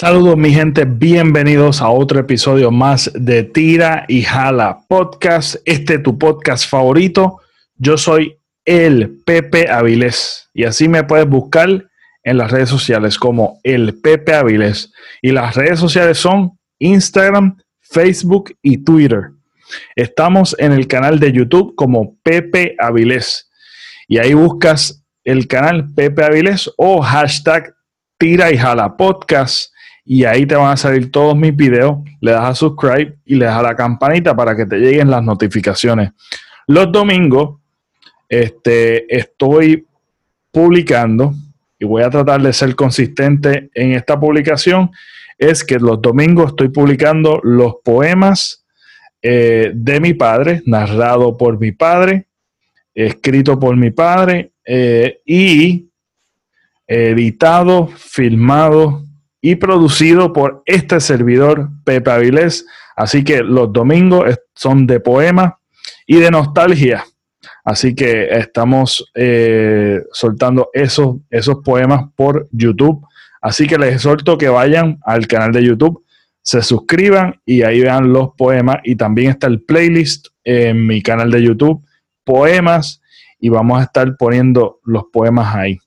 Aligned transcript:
Saludos 0.00 0.36
mi 0.36 0.52
gente, 0.52 0.84
bienvenidos 0.84 1.82
a 1.82 1.88
otro 1.88 2.20
episodio 2.20 2.70
más 2.70 3.10
de 3.16 3.42
Tira 3.42 4.04
y 4.06 4.22
Jala 4.22 4.78
Podcast. 4.88 5.56
Este 5.64 5.94
es 5.94 6.02
tu 6.04 6.16
podcast 6.16 6.70
favorito. 6.70 7.40
Yo 7.74 7.98
soy 7.98 8.38
el 8.64 9.20
Pepe 9.26 9.68
Avilés 9.68 10.50
y 10.54 10.62
así 10.62 10.88
me 10.88 11.02
puedes 11.02 11.28
buscar 11.28 11.68
en 12.22 12.38
las 12.38 12.52
redes 12.52 12.68
sociales 12.68 13.18
como 13.18 13.58
el 13.64 14.00
Pepe 14.00 14.36
Avilés. 14.36 14.92
Y 15.20 15.32
las 15.32 15.56
redes 15.56 15.80
sociales 15.80 16.16
son 16.16 16.56
Instagram, 16.78 17.56
Facebook 17.80 18.54
y 18.62 18.84
Twitter. 18.84 19.30
Estamos 19.96 20.54
en 20.60 20.70
el 20.70 20.86
canal 20.86 21.18
de 21.18 21.32
YouTube 21.32 21.74
como 21.74 22.16
Pepe 22.22 22.76
Avilés 22.78 23.50
y 24.06 24.18
ahí 24.18 24.32
buscas 24.32 25.04
el 25.24 25.48
canal 25.48 25.92
Pepe 25.92 26.22
Avilés 26.22 26.70
o 26.76 27.02
hashtag 27.02 27.74
Tira 28.16 28.52
y 28.52 28.58
Jala 28.58 28.96
Podcast 28.96 29.72
y 30.10 30.24
ahí 30.24 30.46
te 30.46 30.54
van 30.54 30.72
a 30.72 30.76
salir 30.78 31.12
todos 31.12 31.36
mis 31.36 31.54
videos. 31.54 31.98
Le 32.22 32.30
das 32.30 32.44
a 32.44 32.54
subscribe 32.54 33.18
y 33.26 33.34
le 33.34 33.44
das 33.44 33.58
a 33.58 33.62
la 33.62 33.76
campanita 33.76 34.34
para 34.34 34.56
que 34.56 34.64
te 34.64 34.78
lleguen 34.78 35.10
las 35.10 35.22
notificaciones. 35.22 36.12
Los 36.66 36.90
domingos 36.90 37.60
este, 38.26 39.14
estoy 39.14 39.86
publicando 40.50 41.34
y 41.78 41.84
voy 41.84 42.02
a 42.02 42.08
tratar 42.08 42.40
de 42.40 42.54
ser 42.54 42.74
consistente 42.74 43.68
en 43.74 43.92
esta 43.92 44.18
publicación. 44.18 44.90
Es 45.36 45.62
que 45.62 45.78
los 45.78 46.00
domingos 46.00 46.52
estoy 46.52 46.70
publicando 46.70 47.38
los 47.44 47.74
poemas 47.84 48.64
eh, 49.20 49.72
de 49.74 50.00
mi 50.00 50.14
padre, 50.14 50.62
narrado 50.64 51.36
por 51.36 51.60
mi 51.60 51.72
padre, 51.72 52.28
escrito 52.94 53.60
por 53.60 53.76
mi 53.76 53.90
padre 53.90 54.52
eh, 54.64 55.20
y 55.26 55.90
editado, 56.86 57.88
filmado 57.88 59.02
y 59.40 59.56
producido 59.56 60.32
por 60.32 60.62
este 60.66 61.00
servidor 61.00 61.68
Pepe 61.84 62.10
Avilés. 62.10 62.66
Así 62.96 63.24
que 63.24 63.42
los 63.42 63.72
domingos 63.72 64.24
son 64.54 64.86
de 64.86 65.00
poema 65.00 65.58
y 66.06 66.16
de 66.16 66.30
nostalgia. 66.30 67.04
Así 67.64 67.94
que 67.94 68.28
estamos 68.30 69.10
eh, 69.14 70.00
soltando 70.12 70.70
esos, 70.72 71.16
esos 71.30 71.58
poemas 71.64 72.06
por 72.16 72.48
YouTube. 72.50 73.06
Así 73.40 73.66
que 73.66 73.78
les 73.78 73.94
exhorto 73.94 74.36
que 74.36 74.48
vayan 74.48 74.98
al 75.04 75.26
canal 75.26 75.52
de 75.52 75.64
YouTube, 75.64 76.04
se 76.42 76.62
suscriban 76.62 77.40
y 77.44 77.62
ahí 77.62 77.80
vean 77.80 78.12
los 78.12 78.30
poemas. 78.36 78.78
Y 78.84 78.96
también 78.96 79.30
está 79.30 79.46
el 79.46 79.62
playlist 79.62 80.28
en 80.44 80.86
mi 80.86 81.02
canal 81.02 81.30
de 81.30 81.42
YouTube, 81.42 81.84
poemas, 82.24 83.00
y 83.38 83.48
vamos 83.50 83.78
a 83.78 83.84
estar 83.84 84.16
poniendo 84.16 84.80
los 84.84 85.04
poemas 85.12 85.54
ahí. 85.54 85.78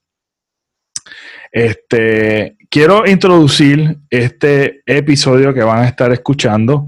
Este, 1.52 2.56
quiero 2.72 3.06
introducir 3.06 3.98
este 4.10 4.82
episodio 4.86 5.54
que 5.54 5.62
van 5.62 5.84
a 5.84 5.88
estar 5.88 6.12
escuchando. 6.14 6.88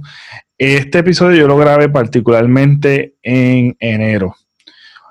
Este 0.58 1.00
episodio 1.00 1.42
yo 1.42 1.48
lo 1.48 1.58
grabé 1.58 1.90
particularmente 1.90 3.16
en 3.22 3.76
enero. 3.80 4.34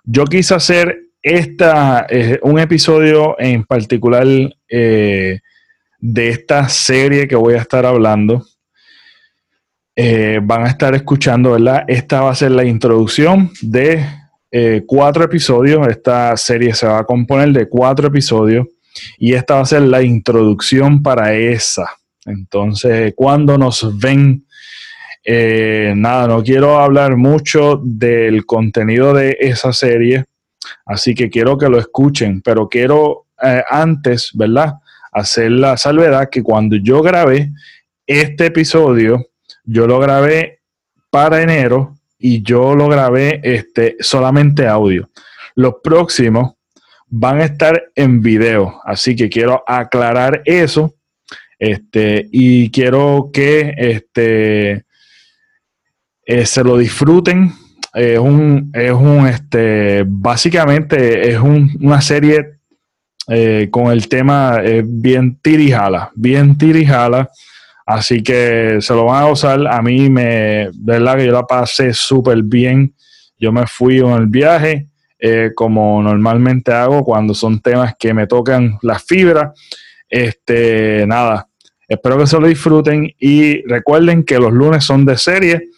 Yo 0.03 0.25
quise 0.25 0.55
hacer 0.55 0.98
esta, 1.23 2.06
eh, 2.09 2.41
un 2.42 2.59
episodio 2.59 3.39
en 3.39 3.64
particular 3.64 4.27
eh, 4.69 5.41
de 5.98 6.29
esta 6.31 6.69
serie 6.70 7.29
que 7.29 7.36
voy 7.36 7.55
a 7.55 7.59
estar 7.59 7.84
hablando. 7.84 8.42
Eh, 9.95 10.41
van 10.42 10.64
a 10.64 10.69
estar 10.69 10.95
escuchando, 10.95 11.53
¿verdad? 11.53 11.84
Esta 11.86 12.23
va 12.23 12.31
a 12.31 12.34
ser 12.34 12.51
la 12.51 12.64
introducción 12.64 13.51
de 13.61 14.05
cuatro 14.86 15.25
episodios. 15.25 15.86
Esta 15.86 16.36
serie 16.36 16.75
se 16.75 16.86
va 16.86 17.01
a 17.01 17.05
componer 17.05 17.53
de 17.53 17.69
cuatro 17.69 18.09
episodios 18.09 18.67
y 19.19 19.35
esta 19.35 19.55
va 19.55 19.61
a 19.61 19.67
ser 19.67 19.83
la 19.83 20.03
introducción 20.03 21.03
para 21.03 21.35
esa. 21.35 21.91
Entonces, 22.25 23.15
cuando 23.17 23.59
nos 23.59 23.98
ven, 23.98 24.47
eh, 25.25 25.93
nada, 25.97 26.29
no 26.29 26.43
quiero 26.43 26.79
hablar 26.79 27.17
mucho 27.17 27.81
del 27.83 28.45
contenido 28.47 29.15
de 29.15 29.37
esa 29.41 29.73
serie, 29.73 30.25
así 30.86 31.14
que 31.14 31.30
quiero 31.30 31.58
que 31.58 31.69
lo 31.69 31.79
escuchen, 31.79 32.42
pero 32.42 32.69
quiero 32.69 33.27
eh, 33.42 33.63
antes, 33.69 34.30
¿verdad? 34.35 34.75
Hacer 35.13 35.51
la 35.51 35.77
salvedad 35.77 36.29
que 36.30 36.42
cuando 36.42 36.77
yo 36.77 37.03
grabé 37.03 37.51
este 38.07 38.47
episodio, 38.47 39.27
yo 39.64 39.86
lo 39.86 39.98
grabé 39.98 40.61
para 41.11 41.42
enero 41.42 41.97
y 42.19 42.42
yo 42.42 42.74
lo 42.74 42.89
grabé 42.89 43.41
este, 43.42 43.97
solamente 44.01 44.67
audio. 44.67 45.11
Los 45.55 45.74
próximos 45.83 46.55
van 47.14 47.42
a 47.42 47.45
estar 47.45 47.90
en 47.95 48.23
video. 48.23 48.80
Así 48.84 49.14
que 49.14 49.28
quiero 49.28 49.62
aclarar 49.67 50.42
eso. 50.46 50.95
Este, 51.58 52.27
y 52.33 52.70
quiero 52.70 53.30
que 53.33 53.74
este, 53.77 54.86
eh, 56.24 56.46
se 56.46 56.64
lo 56.64 56.78
disfruten. 56.78 57.52
Es 57.92 58.18
un, 58.18 58.73
es 58.74 58.92
un, 58.92 59.27
este, 59.27 60.05
básicamente 60.06 61.30
es 61.30 61.39
una 61.39 62.00
serie 62.00 62.61
eh, 63.29 63.68
con 63.70 63.92
el 63.92 64.08
tema 64.08 64.61
eh, 64.64 64.83
bien 64.84 65.39
tirijala, 65.42 66.11
bien 66.14 66.56
tirijala. 66.56 67.30
Así 67.84 68.23
que 68.23 68.79
se 68.80 68.94
lo 68.94 69.05
van 69.05 69.24
a 69.24 69.29
gozar. 69.29 69.67
A 69.67 69.83
mí 69.83 70.08
me, 70.08 70.70
verdad 70.73 71.18
que 71.18 71.27
yo 71.27 71.33
la 71.33 71.46
pasé 71.46 71.92
súper 71.92 72.42
bien. 72.42 72.94
Yo 73.39 73.52
me 73.52 73.67
fui 73.67 73.98
en 73.98 74.12
el 74.12 74.29
viaje 74.29 74.89
eh, 75.25 75.53
como 75.55 76.03
normalmente 76.03 76.73
hago 76.73 77.05
cuando 77.05 77.33
son 77.33 77.61
temas 77.61 77.95
que 77.97 78.13
me 78.13 78.27
tocan 78.27 78.77
las 78.83 79.05
fibras. 79.05 79.57
Este, 80.09 81.07
nada, 81.07 81.47
espero 81.87 82.19
que 82.19 82.27
se 82.27 82.41
lo 82.41 82.49
disfruten 82.49 83.09
y 83.21 83.63
recuerden 83.69 84.25
que 84.25 84.41
los 84.41 84.53
lunes 84.53 84.83
son 84.83 85.05
de 85.05 85.17
serie. 85.17 85.69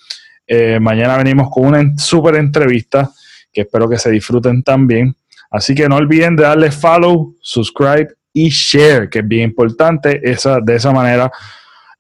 Eh, 0.47 0.79
mañana 0.81 1.19
venimos 1.19 1.51
con 1.51 1.67
una 1.67 1.93
súper 1.99 2.37
entrevista 2.37 3.11
que 3.53 3.61
espero 3.61 3.87
que 3.87 3.99
se 3.99 4.11
disfruten 4.11 4.63
también. 4.63 5.15
Así 5.51 5.75
que 5.75 5.91
no 5.91 5.97
olviden 5.97 6.37
de 6.37 6.45
darle 6.45 6.71
follow, 6.71 7.37
subscribe 7.43 8.15
y 8.33 8.49
share, 8.49 9.11
que 9.11 9.19
es 9.19 9.29
bien 9.29 9.51
importante. 9.51 10.23
Esa, 10.23 10.59
de 10.59 10.75
esa 10.75 10.91
manera 10.91 11.31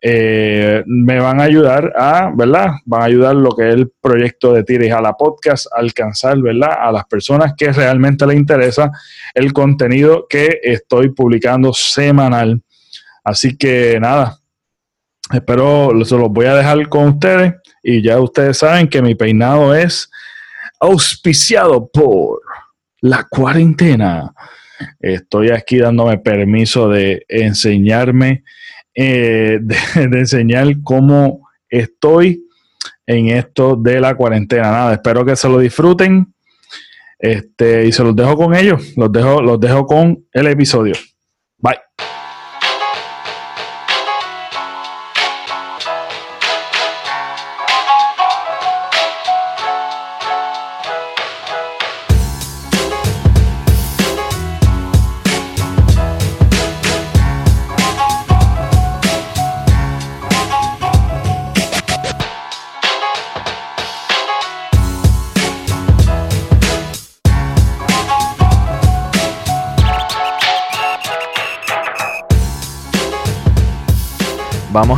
eh, 0.06 0.82
me 0.84 1.18
van 1.18 1.40
a 1.40 1.44
ayudar 1.44 1.90
a, 1.96 2.30
¿verdad? 2.36 2.72
Van 2.84 3.00
a 3.00 3.04
ayudar 3.06 3.34
lo 3.34 3.56
que 3.56 3.70
es 3.70 3.74
el 3.74 3.90
proyecto 4.02 4.52
de 4.52 4.62
Tires 4.62 4.92
a 4.92 5.00
la 5.00 5.14
podcast 5.14 5.66
a 5.72 5.80
alcanzar, 5.80 6.36
¿verdad? 6.42 6.76
A 6.78 6.92
las 6.92 7.06
personas 7.06 7.54
que 7.56 7.72
realmente 7.72 8.26
les 8.26 8.36
interesa 8.36 8.90
el 9.32 9.54
contenido 9.54 10.26
que 10.28 10.60
estoy 10.62 11.08
publicando 11.08 11.72
semanal. 11.72 12.60
Así 13.24 13.56
que 13.56 13.98
nada, 13.98 14.38
espero, 15.32 15.90
se 16.04 16.18
los 16.18 16.28
voy 16.28 16.44
a 16.44 16.56
dejar 16.56 16.86
con 16.90 17.08
ustedes 17.08 17.54
y 17.82 18.02
ya 18.02 18.20
ustedes 18.20 18.58
saben 18.58 18.88
que 18.88 19.00
mi 19.00 19.14
peinado 19.14 19.74
es 19.74 20.10
auspiciado 20.80 21.88
por 21.88 22.42
la 23.00 23.24
cuarentena. 23.24 24.34
Estoy 25.00 25.48
aquí 25.48 25.78
dándome 25.78 26.18
permiso 26.18 26.90
de 26.90 27.24
enseñarme 27.26 28.44
eh, 28.94 29.58
de, 29.62 30.18
enseñar 30.18 30.66
cómo 30.82 31.48
estoy 31.68 32.44
en 33.06 33.28
esto 33.28 33.76
de 33.76 34.00
la 34.00 34.14
cuarentena. 34.14 34.70
Nada, 34.70 34.92
espero 34.94 35.24
que 35.24 35.36
se 35.36 35.48
lo 35.48 35.58
disfruten. 35.58 36.32
Este, 37.18 37.86
y 37.86 37.92
se 37.92 38.02
los 38.04 38.14
dejo 38.14 38.36
con 38.36 38.54
ellos. 38.54 38.92
Los 38.96 39.10
dejo, 39.10 39.40
los 39.40 39.58
dejo 39.58 39.86
con 39.86 40.26
el 40.32 40.46
episodio. 40.46 40.94
Bye. 41.58 41.78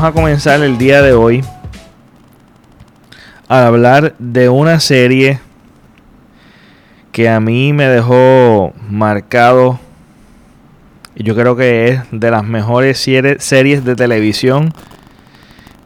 A 0.07 0.13
comenzar 0.13 0.63
el 0.63 0.79
día 0.79 1.03
de 1.03 1.15
hoy 1.15 1.43
a 3.49 3.67
hablar 3.67 4.15
de 4.21 4.49
una 4.49 4.79
serie 4.79 5.41
que 7.11 7.29
a 7.29 7.41
mí 7.41 7.73
me 7.73 7.87
dejó 7.87 8.73
marcado. 8.89 9.81
Yo 11.17 11.35
creo 11.35 11.57
que 11.57 11.89
es 11.89 12.01
de 12.13 12.31
las 12.31 12.45
mejores 12.45 12.99
series 12.99 13.85
de 13.85 13.97
televisión 13.97 14.73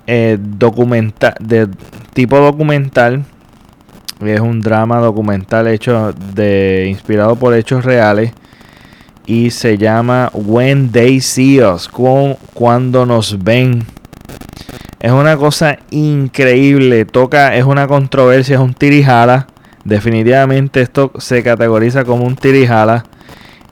eh, 0.06 0.36
de 0.38 1.68
tipo 2.12 2.38
documental. 2.38 3.24
Es 4.20 4.40
un 4.40 4.60
drama 4.60 4.98
documental 4.98 5.66
hecho 5.68 6.12
de 6.34 6.88
inspirado 6.90 7.36
por 7.36 7.54
hechos 7.54 7.86
reales 7.86 8.32
y 9.24 9.50
se 9.50 9.78
llama 9.78 10.30
When 10.34 10.90
They 10.92 11.20
See 11.20 11.62
Us, 11.62 11.88
cuando 11.88 13.06
nos 13.06 13.42
ven. 13.42 13.99
Es 15.00 15.12
una 15.12 15.38
cosa 15.38 15.78
increíble, 15.90 17.06
toca, 17.06 17.56
es 17.56 17.64
una 17.64 17.88
controversia, 17.88 18.56
es 18.56 18.60
un 18.60 18.74
tirijala. 18.74 19.46
Definitivamente 19.82 20.82
esto 20.82 21.10
se 21.18 21.42
categoriza 21.42 22.04
como 22.04 22.24
un 22.24 22.36
tirijala. 22.36 23.04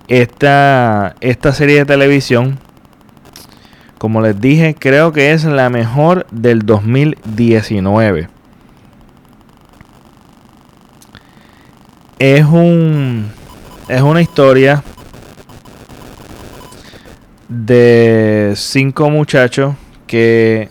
Esta, 0.08 1.14
esta 1.20 1.52
serie 1.52 1.80
de 1.80 1.84
televisión, 1.84 2.58
como 3.98 4.22
les 4.22 4.40
dije, 4.40 4.74
creo 4.74 5.12
que 5.12 5.32
es 5.32 5.44
la 5.44 5.68
mejor 5.68 6.26
del 6.30 6.60
2019. 6.60 8.30
Es 12.18 12.46
un 12.46 13.30
es 13.88 14.02
una 14.02 14.20
historia 14.20 14.82
de 17.48 18.52
cinco 18.56 19.08
muchachos 19.08 19.74
que 20.06 20.68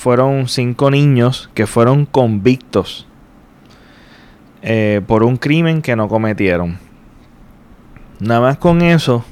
fueron 0.00 0.48
cinco 0.48 0.90
niños 0.90 1.50
que 1.52 1.66
fueron 1.66 2.06
convictos 2.06 3.06
eh, 4.62 5.02
por 5.06 5.22
un 5.24 5.36
crimen 5.36 5.82
que 5.82 5.94
no 5.94 6.08
cometieron. 6.08 6.78
Nada 8.18 8.40
más 8.40 8.56
con 8.56 8.80
eso 8.80 9.22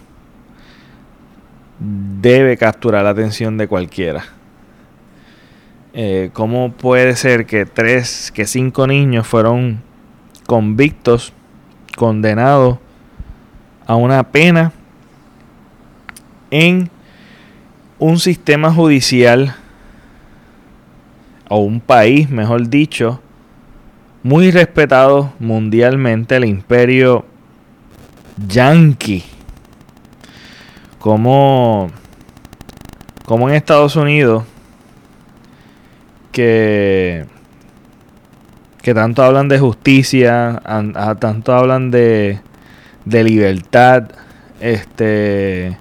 debe 2.20 2.59
capturar 2.59 3.05
la 3.05 3.11
atención 3.11 3.56
de 3.56 3.67
cualquiera. 3.67 4.26
Eh, 5.94 6.29
¿Cómo 6.35 6.70
puede 6.73 7.17
ser 7.17 7.47
que 7.47 7.65
tres, 7.65 8.31
que 8.31 8.44
cinco 8.44 8.87
niños 8.87 9.26
fueron 9.26 9.81
convictos, 10.44 11.32
condenados 11.97 12.76
a 13.87 13.97
una 13.97 14.23
pena 14.23 14.73
en 16.50 16.91
un 17.99 18.19
sistema 18.19 18.70
judicial 18.70 19.56
o 21.49 21.59
un 21.59 21.81
país, 21.81 22.31
mejor 22.31 22.69
dicho, 22.69 23.21
muy 24.23 24.50
respetado 24.50 25.33
mundialmente, 25.39 26.37
el 26.37 26.45
imperio 26.45 27.25
yankee. 28.47 29.25
Como, 30.99 31.91
como 33.25 33.49
en 33.49 33.55
Estados 33.55 33.97
Unidos, 33.97 34.45
que, 36.33 37.25
que 38.83 38.94
tanto 38.94 39.23
hablan 39.23 39.49
de 39.49 39.59
justicia, 39.59 40.61
tanto 41.19 41.55
hablan 41.55 41.91
de, 41.91 42.41
de 43.05 43.25
libertad, 43.25 44.11
este, 44.61 45.79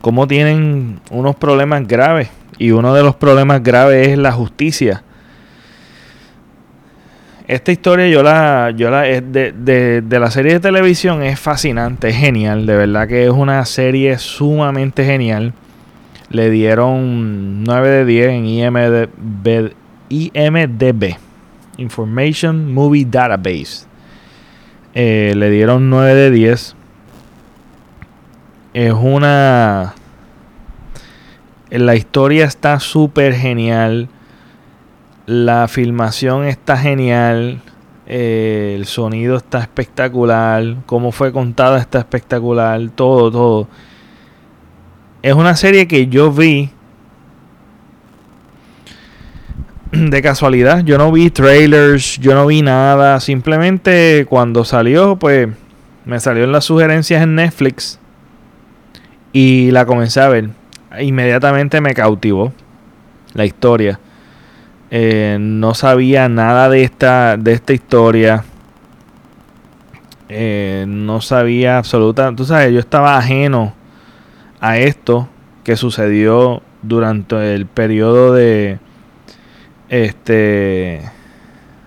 como 0.00 0.26
tienen 0.26 1.00
unos 1.10 1.36
problemas 1.36 1.86
graves. 1.86 2.30
Y 2.58 2.72
uno 2.72 2.92
de 2.92 3.02
los 3.02 3.16
problemas 3.16 3.62
graves 3.62 4.08
es 4.08 4.18
la 4.18 4.32
justicia. 4.32 5.02
Esta 7.46 7.72
historia 7.72 8.08
yo 8.08 8.22
la, 8.22 8.72
yo 8.76 8.90
la 8.90 9.02
de, 9.02 9.22
de, 9.22 10.02
de, 10.02 10.20
la 10.20 10.30
serie 10.30 10.52
de 10.52 10.60
televisión 10.60 11.22
es 11.22 11.40
fascinante, 11.40 12.08
es 12.08 12.16
genial, 12.16 12.66
de 12.66 12.76
verdad 12.76 13.08
que 13.08 13.24
es 13.24 13.30
una 13.30 13.64
serie 13.64 14.18
sumamente 14.18 15.02
genial. 15.02 15.54
Le 16.28 16.50
dieron 16.50 17.64
9 17.64 17.88
de 17.88 18.04
10 18.04 18.28
en 18.28 18.44
IMDb, 20.10 21.16
Information 21.78 22.74
Movie 22.74 23.06
Database. 23.06 23.86
Eh, 24.94 25.32
le 25.34 25.48
dieron 25.48 25.88
9 25.88 26.14
de 26.14 26.30
10. 26.30 26.76
Es 28.74 28.92
una... 28.92 29.94
La 31.70 31.94
historia 31.94 32.46
está 32.46 32.80
súper 32.80 33.34
genial. 33.34 34.08
La 35.26 35.68
filmación 35.68 36.44
está 36.44 36.76
genial. 36.76 37.60
Eh, 38.06 38.74
el 38.76 38.86
sonido 38.86 39.36
está 39.36 39.60
espectacular. 39.60 40.76
Cómo 40.86 41.12
fue 41.12 41.32
contada 41.32 41.78
está 41.78 41.98
espectacular. 41.98 42.80
Todo, 42.94 43.30
todo. 43.30 43.68
Es 45.22 45.34
una 45.34 45.56
serie 45.56 45.86
que 45.86 46.06
yo 46.06 46.32
vi 46.32 46.70
de 49.92 50.22
casualidad. 50.22 50.84
Yo 50.84 50.96
no 50.96 51.12
vi 51.12 51.28
trailers, 51.28 52.18
yo 52.18 52.34
no 52.34 52.46
vi 52.46 52.62
nada. 52.62 53.20
Simplemente 53.20 54.26
cuando 54.26 54.64
salió, 54.64 55.16
pues 55.16 55.48
me 56.06 56.18
salió 56.18 56.44
en 56.44 56.52
las 56.52 56.64
sugerencias 56.64 57.22
en 57.22 57.34
Netflix 57.34 57.98
y 59.34 59.70
la 59.70 59.84
comencé 59.84 60.22
a 60.22 60.28
ver. 60.28 60.57
Inmediatamente 61.00 61.80
me 61.80 61.94
cautivó 61.94 62.52
la 63.34 63.44
historia. 63.44 64.00
Eh, 64.90 65.36
no 65.40 65.74
sabía 65.74 66.28
nada 66.28 66.68
de 66.68 66.82
esta, 66.82 67.36
de 67.36 67.52
esta 67.52 67.72
historia. 67.72 68.44
Eh, 70.28 70.84
no 70.88 71.20
sabía 71.20 71.78
absoluta. 71.78 72.34
Tú 72.34 72.44
sabes, 72.44 72.72
yo 72.72 72.80
estaba 72.80 73.16
ajeno 73.16 73.74
a 74.60 74.78
esto 74.78 75.28
que 75.64 75.76
sucedió 75.76 76.62
durante 76.82 77.54
el 77.54 77.66
periodo 77.66 78.32
de 78.32 78.78
este 79.88 81.02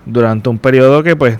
durante 0.04 0.48
un 0.48 0.58
periodo 0.58 1.02
que 1.02 1.16
pues 1.16 1.38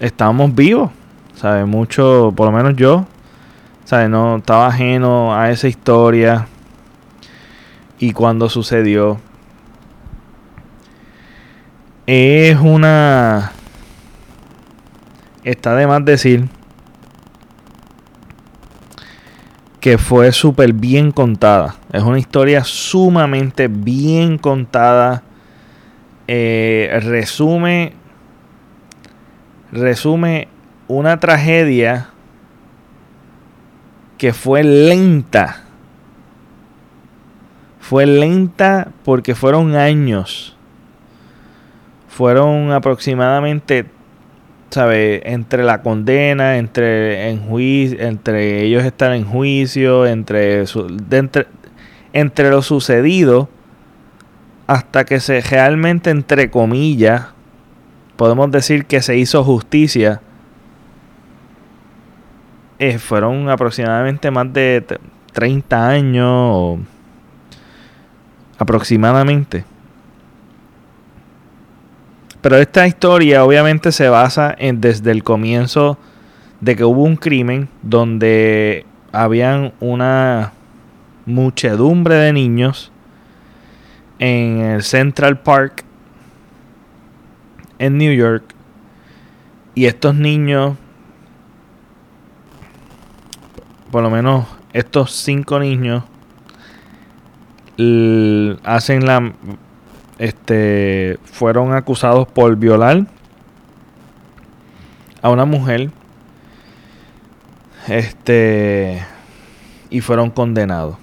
estábamos 0.00 0.54
vivos, 0.54 0.90
¿sabes? 1.34 1.66
Mucho, 1.66 2.32
por 2.34 2.46
lo 2.46 2.52
menos 2.52 2.76
yo, 2.76 3.06
¿sabes? 3.84 4.08
No 4.08 4.36
estaba 4.36 4.66
ajeno 4.68 5.34
a 5.34 5.50
esa 5.50 5.68
historia 5.68 6.46
y 7.98 8.12
cuando 8.12 8.48
sucedió 8.48 9.18
es 12.06 12.58
una 12.58 13.52
está 15.42 15.74
de 15.74 15.86
más 15.86 16.04
decir 16.04 16.48
que 19.80 19.98
fue 19.98 20.32
súper 20.32 20.72
bien 20.72 21.12
contada. 21.12 21.76
Es 21.92 22.02
una 22.02 22.18
historia 22.18 22.64
sumamente 22.64 23.68
bien 23.68 24.38
contada. 24.38 25.22
Eh, 26.26 27.00
resume, 27.02 27.92
resume 29.72 30.48
una 30.88 31.20
tragedia 31.20 32.13
que 34.24 34.32
fue 34.32 34.64
lenta. 34.64 35.64
Fue 37.78 38.06
lenta 38.06 38.88
porque 39.04 39.34
fueron 39.34 39.76
años. 39.76 40.56
Fueron 42.08 42.72
aproximadamente. 42.72 43.84
Entre 44.74 45.62
la 45.62 45.82
condena, 45.82 46.56
entre, 46.56 47.28
en 47.28 47.46
juicio, 47.46 48.00
entre 48.00 48.62
ellos 48.62 48.82
estar 48.82 49.12
en 49.12 49.26
juicio, 49.26 50.06
entre, 50.06 50.64
entre, 51.10 51.46
entre 52.14 52.48
lo 52.48 52.62
sucedido, 52.62 53.50
hasta 54.66 55.04
que 55.04 55.20
se 55.20 55.42
realmente, 55.42 56.08
entre 56.08 56.50
comillas, 56.50 57.26
podemos 58.16 58.50
decir 58.50 58.86
que 58.86 59.02
se 59.02 59.18
hizo 59.18 59.44
justicia, 59.44 60.22
eh, 62.88 62.98
fueron 62.98 63.48
aproximadamente 63.48 64.30
más 64.30 64.52
de 64.52 64.84
30 65.32 65.88
años, 65.88 66.78
aproximadamente. 68.58 69.64
Pero 72.40 72.56
esta 72.56 72.86
historia 72.86 73.44
obviamente 73.44 73.90
se 73.90 74.08
basa 74.08 74.54
en 74.58 74.80
desde 74.80 75.10
el 75.10 75.22
comienzo 75.24 75.98
de 76.60 76.76
que 76.76 76.84
hubo 76.84 77.02
un 77.02 77.16
crimen 77.16 77.68
donde 77.82 78.84
habían 79.12 79.72
una 79.80 80.52
muchedumbre 81.24 82.16
de 82.16 82.32
niños 82.34 82.92
en 84.18 84.60
el 84.60 84.82
Central 84.82 85.40
Park 85.40 85.84
en 87.78 87.96
New 87.96 88.12
York 88.12 88.44
y 89.74 89.86
estos 89.86 90.14
niños 90.14 90.76
por 93.94 94.02
lo 94.02 94.10
menos 94.10 94.46
estos 94.72 95.12
cinco 95.12 95.60
niños 95.60 96.02
hacen 98.64 99.06
la 99.06 99.34
este, 100.18 101.20
fueron 101.22 101.72
acusados 101.74 102.26
por 102.26 102.56
violar 102.56 103.06
a 105.22 105.30
una 105.30 105.44
mujer 105.44 105.90
este 107.86 109.06
y 109.90 110.00
fueron 110.00 110.30
condenados. 110.30 110.96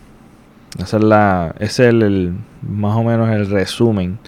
Esa 0.77 0.97
es 0.97 1.03
la 1.03 1.55
es 1.59 1.79
el, 1.79 2.35
más 2.61 2.97
o 2.97 3.05
menos 3.05 3.29
el 3.29 3.49
resumen 3.49 4.19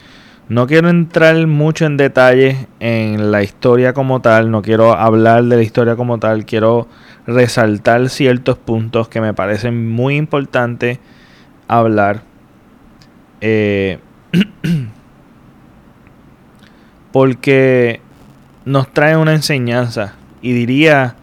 No 0.53 0.67
quiero 0.67 0.89
entrar 0.89 1.47
mucho 1.47 1.87
en 1.87 1.97
detalle 1.97 2.67
en 2.79 3.31
la 3.31 3.41
historia 3.41 3.93
como 3.93 4.21
tal, 4.21 4.51
no 4.51 4.61
quiero 4.61 4.93
hablar 4.93 5.45
de 5.45 5.55
la 5.55 5.63
historia 5.63 5.95
como 5.95 6.19
tal, 6.19 6.45
quiero 6.45 6.87
resaltar 7.25 8.07
ciertos 8.09 8.59
puntos 8.59 9.07
que 9.07 9.19
me 9.19 9.33
parecen 9.33 9.89
muy 9.89 10.15
importantes 10.15 10.99
hablar. 11.67 12.21
Eh, 13.41 13.97
porque 17.11 17.99
nos 18.63 18.93
trae 18.93 19.17
una 19.17 19.33
enseñanza 19.33 20.13
y 20.43 20.53
diría 20.53 21.15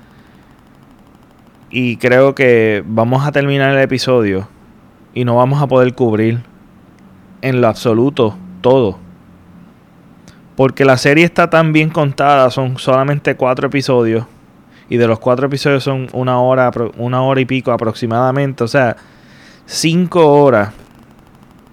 y 1.70 1.98
creo 1.98 2.34
que 2.34 2.82
vamos 2.84 3.24
a 3.24 3.30
terminar 3.30 3.76
el 3.76 3.80
episodio 3.80 4.48
y 5.14 5.24
no 5.24 5.36
vamos 5.36 5.62
a 5.62 5.68
poder 5.68 5.94
cubrir 5.94 6.40
en 7.42 7.60
lo 7.60 7.68
absoluto 7.68 8.36
todo. 8.60 9.09
Porque 10.60 10.84
la 10.84 10.98
serie 10.98 11.24
está 11.24 11.48
tan 11.48 11.72
bien 11.72 11.88
contada, 11.88 12.50
son 12.50 12.76
solamente 12.76 13.34
cuatro 13.34 13.68
episodios. 13.68 14.26
Y 14.90 14.98
de 14.98 15.06
los 15.06 15.18
cuatro 15.18 15.46
episodios 15.46 15.82
son 15.82 16.08
una 16.12 16.38
hora, 16.38 16.70
una 16.98 17.22
hora 17.22 17.40
y 17.40 17.46
pico 17.46 17.72
aproximadamente. 17.72 18.62
O 18.64 18.68
sea, 18.68 18.94
cinco 19.64 20.30
horas. 20.30 20.74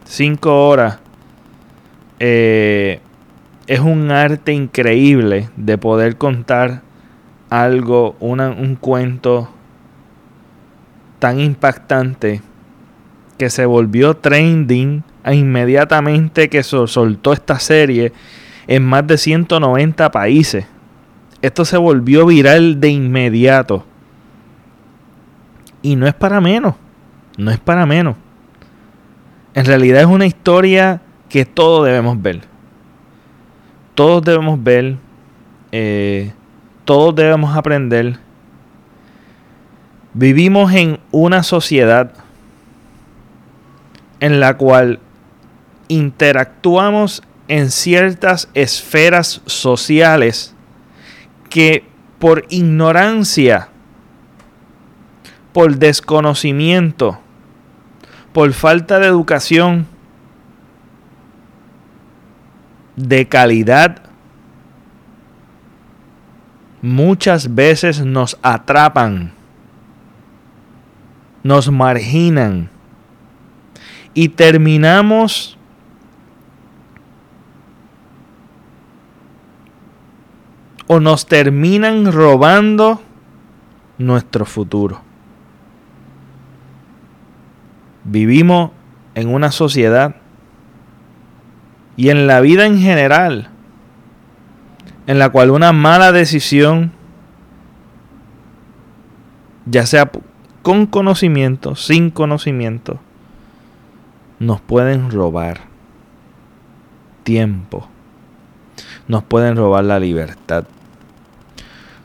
Cinco 0.05 0.69
horas. 0.69 0.99
Eh, 2.19 3.01
es 3.67 3.81
un 3.81 4.09
arte 4.09 4.53
increíble 4.53 5.49
de 5.57 5.77
poder 5.77 6.15
contar 6.15 6.81
algo, 7.49 8.15
un 8.21 8.77
cuento 8.79 9.49
tan 11.19 11.41
impactante 11.41 12.41
que 13.37 13.49
se 13.49 13.65
volvió 13.65 14.15
trending 14.15 15.03
inmediatamente 15.29 16.47
que 16.47 16.63
se 16.63 16.87
soltó 16.87 17.33
esta 17.33 17.59
serie 17.59 18.13
en 18.67 18.85
más 18.85 19.07
de 19.07 19.17
190 19.17 20.11
países. 20.11 20.65
Esto 21.41 21.65
se 21.65 21.77
volvió 21.77 22.25
viral 22.25 22.79
de 22.79 22.89
inmediato. 22.89 23.85
Y 25.81 25.95
no 25.95 26.07
es 26.07 26.13
para 26.13 26.41
menos. 26.41 26.75
No 27.37 27.51
es 27.51 27.59
para 27.59 27.85
menos. 27.85 28.15
En 29.53 29.65
realidad 29.65 30.01
es 30.01 30.07
una 30.07 30.25
historia 30.25 31.01
que 31.29 31.45
todos 31.45 31.85
debemos 31.85 32.21
ver. 32.21 32.41
Todos 33.95 34.23
debemos 34.23 34.61
ver. 34.61 34.97
Eh, 35.71 36.33
todos 36.85 37.15
debemos 37.15 37.55
aprender. 37.55 38.19
Vivimos 40.13 40.73
en 40.73 40.99
una 41.11 41.43
sociedad 41.43 42.11
en 44.19 44.39
la 44.39 44.57
cual 44.57 44.99
interactuamos 45.87 47.23
en 47.47 47.71
ciertas 47.71 48.49
esferas 48.53 49.41
sociales 49.45 50.53
que 51.49 51.85
por 52.19 52.45
ignorancia, 52.49 53.69
por 55.53 55.77
desconocimiento, 55.77 57.19
por 58.33 58.53
falta 58.53 58.99
de 58.99 59.07
educación 59.07 59.87
de 62.95 63.27
calidad, 63.27 64.01
muchas 66.81 67.53
veces 67.53 68.03
nos 68.03 68.37
atrapan, 68.41 69.31
nos 71.43 71.71
marginan 71.71 72.69
y 74.13 74.29
terminamos 74.29 75.56
o 80.87 80.99
nos 80.99 81.25
terminan 81.25 82.11
robando 82.11 83.01
nuestro 83.97 84.45
futuro. 84.45 85.01
Vivimos 88.03 88.71
en 89.15 89.33
una 89.33 89.51
sociedad 89.51 90.15
y 91.97 92.09
en 92.09 92.27
la 92.27 92.39
vida 92.39 92.65
en 92.65 92.79
general 92.79 93.49
en 95.07 95.19
la 95.19 95.29
cual 95.29 95.51
una 95.51 95.71
mala 95.71 96.11
decisión, 96.11 96.91
ya 99.65 99.85
sea 99.85 100.11
con 100.61 100.85
conocimiento, 100.85 101.75
sin 101.75 102.11
conocimiento, 102.11 102.99
nos 104.39 104.59
pueden 104.59 105.09
robar 105.09 105.61
tiempo, 107.23 107.87
nos 109.07 109.23
pueden 109.23 109.55
robar 109.55 109.85
la 109.85 109.99
libertad, 109.99 110.65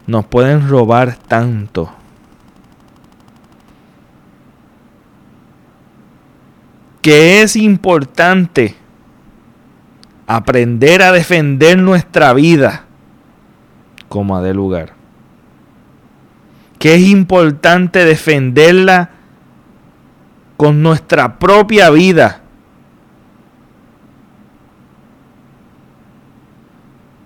nos 0.06 0.26
pueden 0.26 0.68
robar 0.68 1.16
tanto. 1.16 1.92
Que 7.00 7.42
es 7.42 7.56
importante 7.56 8.76
aprender 10.26 11.02
a 11.02 11.12
defender 11.12 11.78
nuestra 11.78 12.32
vida 12.32 12.84
como 14.08 14.40
de 14.40 14.54
lugar. 14.54 14.92
Que 16.78 16.94
es 16.94 17.02
importante 17.02 18.04
defenderla 18.04 19.10
con 20.56 20.82
nuestra 20.82 21.38
propia 21.38 21.90
vida. 21.90 22.40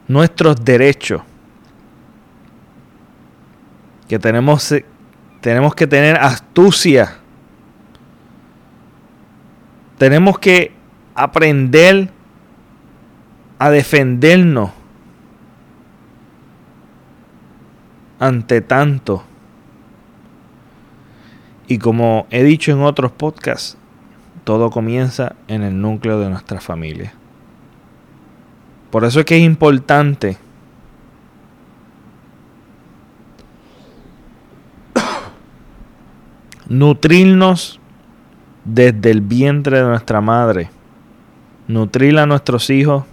Nuestros 0.08 0.64
derechos 0.64 1.22
que 4.08 4.18
tenemos, 4.18 4.70
eh, 4.72 4.84
tenemos 5.40 5.74
que 5.74 5.86
tener 5.86 6.16
astucia. 6.16 7.16
Tenemos 9.98 10.38
que 10.38 10.72
aprender 11.14 12.10
a 13.58 13.70
defendernos 13.70 14.70
ante 18.18 18.60
tanto. 18.60 19.24
Y 21.68 21.78
como 21.78 22.26
he 22.30 22.44
dicho 22.44 22.70
en 22.72 22.82
otros 22.82 23.10
podcasts, 23.12 23.76
todo 24.44 24.70
comienza 24.70 25.34
en 25.48 25.62
el 25.62 25.80
núcleo 25.80 26.20
de 26.20 26.30
nuestra 26.30 26.60
familia. 26.60 27.12
Por 28.90 29.04
eso 29.04 29.20
es 29.20 29.26
que 29.26 29.36
es 29.36 29.42
importante 29.42 30.38
nutrirnos 36.68 37.80
desde 38.64 39.10
el 39.10 39.20
vientre 39.20 39.78
de 39.78 39.84
nuestra 39.84 40.20
madre, 40.20 40.70
nutrir 41.68 42.18
a 42.18 42.26
nuestros 42.26 42.70
hijos. 42.70 43.04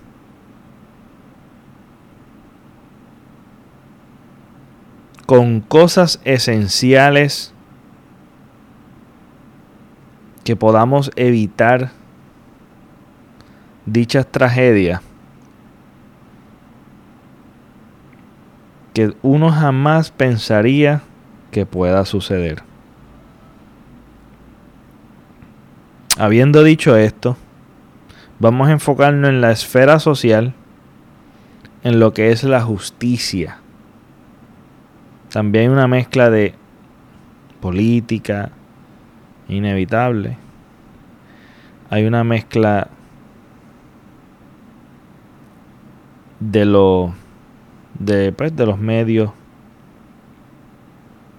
Con 5.25 5.61
cosas 5.61 6.19
esenciales 6.25 7.53
que 10.43 10.55
podamos 10.55 11.11
evitar 11.15 11.91
dichas 13.85 14.27
tragedias. 14.27 15.01
Que 18.93 19.15
uno 19.21 19.49
jamás 19.49 20.11
pensaría 20.11 21.01
que 21.51 21.65
pueda 21.65 22.05
suceder. 22.05 22.72
Habiendo 26.19 26.63
dicho 26.63 26.95
esto, 26.95 27.37
vamos 28.37 28.67
a 28.67 28.73
enfocarnos 28.73 29.29
en 29.29 29.41
la 29.41 29.51
esfera 29.51 29.99
social, 29.99 30.53
en 31.83 31.99
lo 31.99 32.13
que 32.13 32.29
es 32.29 32.43
la 32.43 32.61
justicia. 32.61 33.57
También 35.31 35.63
hay 35.63 35.69
una 35.69 35.87
mezcla 35.87 36.29
de 36.29 36.53
política 37.61 38.51
inevitable. 39.47 40.37
Hay 41.89 42.05
una 42.05 42.23
mezcla 42.23 42.89
de 46.39 46.65
lo 46.65 47.13
de, 47.97 48.31
pues, 48.33 48.55
de 48.55 48.65
los 48.67 48.77
medios 48.77 49.31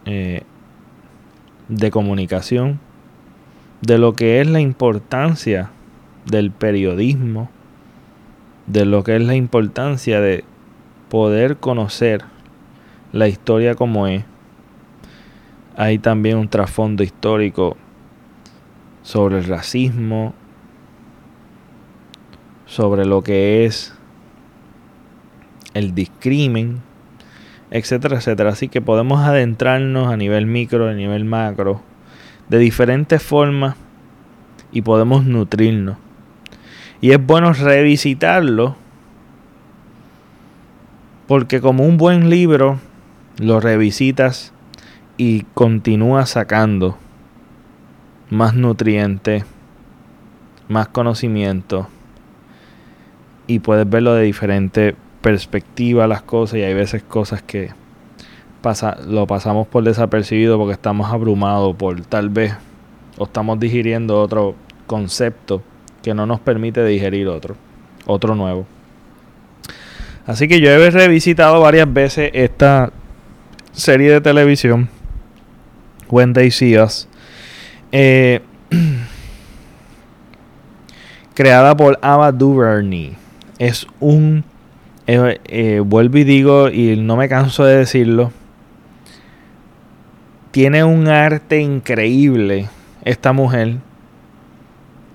eh, 0.04 0.42
de 1.68 1.90
comunicación 1.92 2.80
de 3.84 3.98
lo 3.98 4.14
que 4.14 4.40
es 4.40 4.48
la 4.48 4.60
importancia 4.60 5.70
del 6.24 6.50
periodismo, 6.50 7.50
de 8.66 8.86
lo 8.86 9.04
que 9.04 9.16
es 9.16 9.22
la 9.22 9.34
importancia 9.34 10.22
de 10.22 10.42
poder 11.10 11.58
conocer 11.58 12.24
la 13.12 13.28
historia 13.28 13.74
como 13.74 14.06
es. 14.06 14.24
Hay 15.76 15.98
también 15.98 16.38
un 16.38 16.48
trasfondo 16.48 17.02
histórico 17.02 17.76
sobre 19.02 19.36
el 19.36 19.44
racismo, 19.44 20.32
sobre 22.64 23.04
lo 23.04 23.22
que 23.22 23.66
es 23.66 23.94
el 25.74 25.94
discrimen, 25.94 26.80
etcétera, 27.70 28.16
etcétera. 28.16 28.48
Así 28.48 28.68
que 28.68 28.80
podemos 28.80 29.20
adentrarnos 29.20 30.10
a 30.10 30.16
nivel 30.16 30.46
micro, 30.46 30.88
a 30.88 30.94
nivel 30.94 31.26
macro, 31.26 31.82
de 32.48 32.58
diferentes 32.58 33.22
formas 33.22 33.76
y 34.72 34.82
podemos 34.82 35.24
nutrirnos. 35.24 35.96
Y 37.00 37.12
es 37.12 37.24
bueno 37.24 37.52
revisitarlo 37.52 38.76
porque 41.26 41.60
como 41.60 41.84
un 41.84 41.96
buen 41.96 42.30
libro 42.30 42.78
lo 43.38 43.60
revisitas 43.60 44.52
y 45.16 45.42
continúas 45.54 46.30
sacando 46.30 46.98
más 48.30 48.54
nutrientes, 48.54 49.44
más 50.68 50.88
conocimiento 50.88 51.88
y 53.46 53.60
puedes 53.60 53.88
verlo 53.88 54.14
de 54.14 54.24
diferente 54.24 54.96
perspectiva 55.20 56.06
las 56.06 56.22
cosas 56.22 56.58
y 56.58 56.62
hay 56.62 56.74
veces 56.74 57.02
cosas 57.02 57.42
que 57.42 57.70
lo 59.06 59.26
pasamos 59.26 59.66
por 59.66 59.84
desapercibido 59.84 60.58
porque 60.58 60.72
estamos 60.72 61.12
abrumados 61.12 61.76
por 61.76 62.00
tal 62.02 62.28
vez 62.28 62.54
o 63.18 63.24
estamos 63.24 63.60
digiriendo 63.60 64.20
otro 64.20 64.54
concepto 64.86 65.62
que 66.02 66.14
no 66.14 66.26
nos 66.26 66.40
permite 66.40 66.84
digerir 66.84 67.28
otro, 67.28 67.56
otro 68.06 68.34
nuevo. 68.34 68.66
Así 70.26 70.48
que 70.48 70.60
yo 70.60 70.70
he 70.70 70.90
revisitado 70.90 71.60
varias 71.60 71.92
veces 71.92 72.30
esta 72.32 72.90
serie 73.72 74.10
de 74.10 74.20
televisión, 74.20 74.88
When 76.08 76.32
They 76.32 76.50
See 76.50 76.78
Us, 76.78 77.08
creada 81.34 81.76
por 81.76 81.98
Ava 82.00 82.32
DuVernay. 82.32 83.16
Es 83.58 83.86
un 84.00 84.44
eh, 85.06 85.38
eh, 85.44 85.80
vuelvo 85.84 86.18
y 86.18 86.24
digo, 86.24 86.70
y 86.70 86.96
no 86.96 87.16
me 87.16 87.28
canso 87.28 87.64
de 87.64 87.76
decirlo, 87.76 88.32
tiene 90.54 90.84
un 90.84 91.08
arte 91.08 91.60
increíble 91.60 92.68
esta 93.04 93.32
mujer 93.32 93.78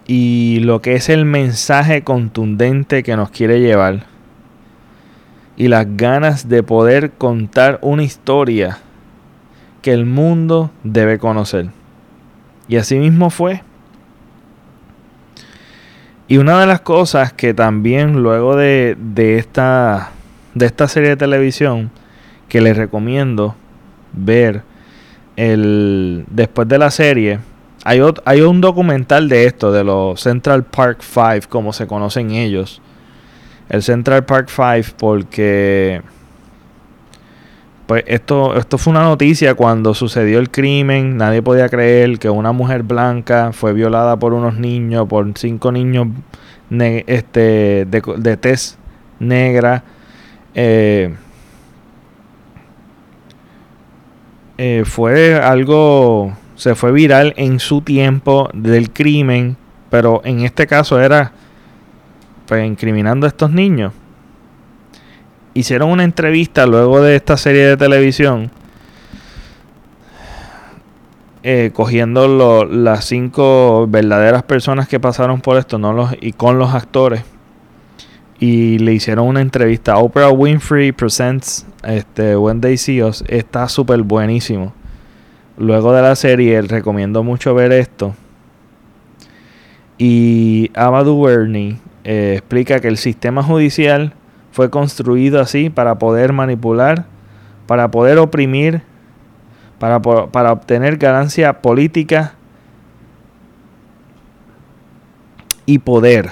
y 0.06 0.60
lo 0.60 0.82
que 0.82 0.96
es 0.96 1.08
el 1.08 1.24
mensaje 1.24 2.04
contundente 2.04 3.04
que 3.04 3.16
nos 3.16 3.30
quiere 3.30 3.62
llevar 3.62 4.04
y 5.56 5.70
las 5.70 5.88
ganas 5.96 6.50
de 6.50 6.62
poder 6.62 7.12
contar 7.12 7.80
una 7.82 8.04
historia 8.04 8.80
que 9.82 9.94
el 9.94 10.06
mundo 10.06 10.72
debe 10.84 11.20
conocer. 11.20 11.70
Y 12.68 12.76
así 12.76 13.00
mismo 13.00 13.30
fue. 13.30 13.64
Y 16.28 16.36
una 16.36 16.60
de 16.60 16.68
las 16.68 16.82
cosas 16.82 17.32
que 17.32 17.54
también 17.54 18.24
luego 18.24 18.58
de, 18.58 18.98
esta, 19.38 20.12
de 20.54 20.66
esta 20.66 20.90
serie 20.90 21.12
de 21.12 21.16
televisión 21.16 21.92
que 22.50 22.60
les 22.60 22.76
recomiendo 22.76 23.56
ver 24.12 24.68
el, 25.40 26.26
después 26.30 26.68
de 26.68 26.78
la 26.78 26.92
serie, 26.92 27.40
hay, 27.86 28.02
hay 28.26 28.42
un 28.42 28.60
documental 28.60 29.30
de 29.30 29.46
esto, 29.46 29.72
de 29.72 29.84
los 29.84 30.20
Central 30.20 30.66
Park 30.66 31.02
Five, 31.02 31.44
como 31.48 31.72
se 31.72 31.88
conocen 31.88 32.32
ellos. 32.32 32.82
El 33.70 33.84
Central 33.84 34.26
Park 34.26 34.50
Five 34.50 34.86
porque 34.98 36.02
pues 37.88 38.04
esto, 38.06 38.56
esto 38.56 38.78
fue 38.78 38.92
una 38.92 39.04
noticia 39.04 39.56
cuando 39.56 39.94
sucedió 39.94 40.40
el 40.40 40.52
crimen. 40.52 41.18
Nadie 41.18 41.42
podía 41.42 41.70
creer 41.70 42.20
que 42.20 42.30
una 42.30 42.52
mujer 42.52 42.84
blanca 42.84 43.52
fue 43.54 43.74
violada 43.74 44.18
por 44.18 44.34
unos 44.34 44.58
niños, 44.58 45.08
por 45.08 45.26
cinco 45.36 45.72
niños 45.72 46.08
este, 46.70 47.86
de, 47.86 48.04
de 48.18 48.38
tez 48.38 48.78
negra. 49.20 49.84
Eh, 50.54 51.16
eh, 54.62 54.84
fue 54.86 55.36
algo, 55.36 56.36
se 56.56 56.76
fue 56.76 56.92
viral 56.92 57.34
en 57.38 57.62
su 57.62 57.80
tiempo 57.80 58.50
del 58.54 58.92
crimen, 58.92 59.56
pero 59.90 60.22
en 60.26 60.42
este 60.42 60.68
caso 60.68 61.00
era 61.00 61.32
pues, 62.46 62.68
incriminando 62.68 63.26
a 63.26 63.30
estos 63.30 63.52
niños 63.52 63.94
hicieron 65.54 65.90
una 65.90 66.04
entrevista 66.04 66.66
luego 66.66 67.02
de 67.02 67.16
esta 67.16 67.38
serie 67.38 67.66
de 67.66 67.78
televisión. 67.78 68.52
Eh, 71.42 71.72
cogiendo 71.74 72.66
las 72.66 73.06
cinco 73.06 73.88
verdaderas 73.88 74.44
personas 74.44 74.90
que 74.90 75.00
pasaron 75.00 75.40
por 75.40 75.56
esto 75.56 75.78
no 75.78 75.94
los, 75.94 76.14
y 76.20 76.34
con 76.34 76.60
los 76.60 76.74
actores 76.74 77.24
y 78.40 78.80
le 78.80 78.94
hicieron 78.94 79.28
una 79.28 79.42
entrevista 79.42 79.98
Oprah 79.98 80.30
Winfrey 80.30 80.94
Presents 80.94 81.66
este, 81.84 82.38
When 82.38 82.62
They 82.62 82.78
See 82.78 83.04
Us 83.04 83.24
está 83.28 83.68
súper 83.68 84.02
buenísimo. 84.04 84.74
Luego 85.58 85.92
de 85.92 86.02
la 86.02 86.16
serie 86.16 86.62
recomiendo 86.62 87.22
mucho 87.22 87.54
ver 87.54 87.74
esto. 87.74 88.16
Y 89.98 90.72
Ava 90.74 91.04
DuVernay 91.04 91.78
eh, 92.06 92.36
explica 92.38 92.80
que 92.80 92.88
el 92.88 92.98
sistema 92.98 93.44
judicial 93.44 94.14
fue 94.54 94.70
construido 94.70 95.42
así 95.42 95.70
para 95.70 96.00
poder 96.00 96.32
manipular, 96.32 97.06
para 97.68 97.92
poder 97.92 98.20
oprimir, 98.20 98.82
para, 99.80 100.02
para 100.02 100.54
obtener 100.54 100.96
ganancia 100.96 101.62
política 101.62 102.36
y 105.66 105.80
poder. 105.80 106.32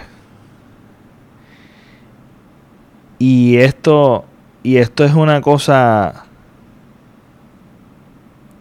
Y 3.20 3.58
esto, 3.58 4.26
y 4.64 4.78
esto 4.78 5.04
es 5.04 5.14
una 5.14 5.42
cosa 5.42 6.26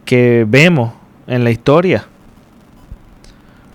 que 0.04 0.46
vemos 0.48 0.92
en 1.26 1.44
la 1.44 1.50
historia. 1.50 2.06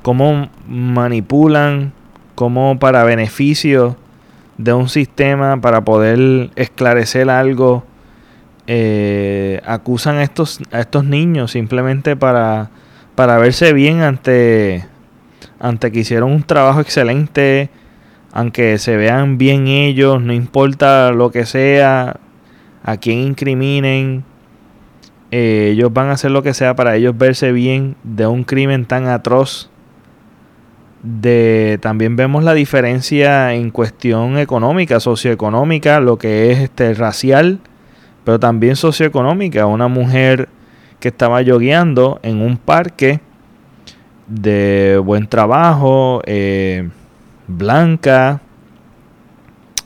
Cómo 0.02 0.50
manipulan, 0.68 1.94
cómo 2.36 2.80
para 2.80 3.04
beneficio 3.04 3.98
de 4.58 4.74
un 4.74 4.90
sistema 4.90 5.62
para 5.62 5.82
poder 5.82 6.50
esclarecer 6.56 7.30
algo. 7.30 7.84
Eh, 8.68 9.62
acusan 9.66 10.18
a 10.18 10.24
estos, 10.24 10.60
a 10.72 10.80
estos 10.80 11.04
niños 11.04 11.52
simplemente 11.52 12.16
para, 12.16 12.70
para 13.16 13.38
verse 13.38 13.74
bien 13.74 14.02
ante, 14.02 14.86
ante 15.60 15.92
que 15.92 16.00
hicieron 16.00 16.32
un 16.32 16.44
trabajo 16.44 16.80
excelente, 16.80 17.70
aunque 18.34 18.78
se 18.78 18.98
vean 18.98 19.38
bien 19.38 19.68
ellos, 19.68 20.22
no 20.22 20.34
importa 20.34 21.12
lo 21.12 21.32
que 21.32 21.46
sea, 21.46 22.18
a 22.84 22.98
quién 22.98 23.20
incriminen, 23.20 24.24
eh, 25.32 25.70
ellos 25.74 25.94
van 25.94 26.10
a 26.10 26.14
hacer 26.14 26.32
lo 26.32 26.44
que 26.44 26.54
sea 26.54 26.76
para 26.76 26.96
ellos 26.96 27.18
verse 27.18 27.52
bien 27.52 27.96
de 28.04 28.28
un 28.28 28.44
crimen 28.44 28.86
tan 28.86 29.08
atroz 29.08 29.70
de 31.04 31.80
también 31.82 32.16
vemos 32.16 32.44
la 32.44 32.54
diferencia 32.54 33.54
en 33.54 33.72
cuestión 33.72 34.38
económica, 34.38 35.00
socioeconómica, 35.00 36.00
lo 36.00 36.18
que 36.18 36.52
es 36.52 36.60
este 36.60 36.94
racial, 36.94 37.60
pero 38.24 38.40
también 38.40 38.76
socioeconómica. 38.76 39.66
Una 39.66 39.88
mujer 39.88 40.50
que 41.00 41.08
estaba 41.08 41.42
yogueando 41.42 42.20
en 42.22 42.42
un 42.42 42.58
parque 42.58 43.20
de 44.28 45.02
buen 45.04 45.28
trabajo, 45.28 46.22
eh, 46.26 46.90
blanca, 47.48 48.42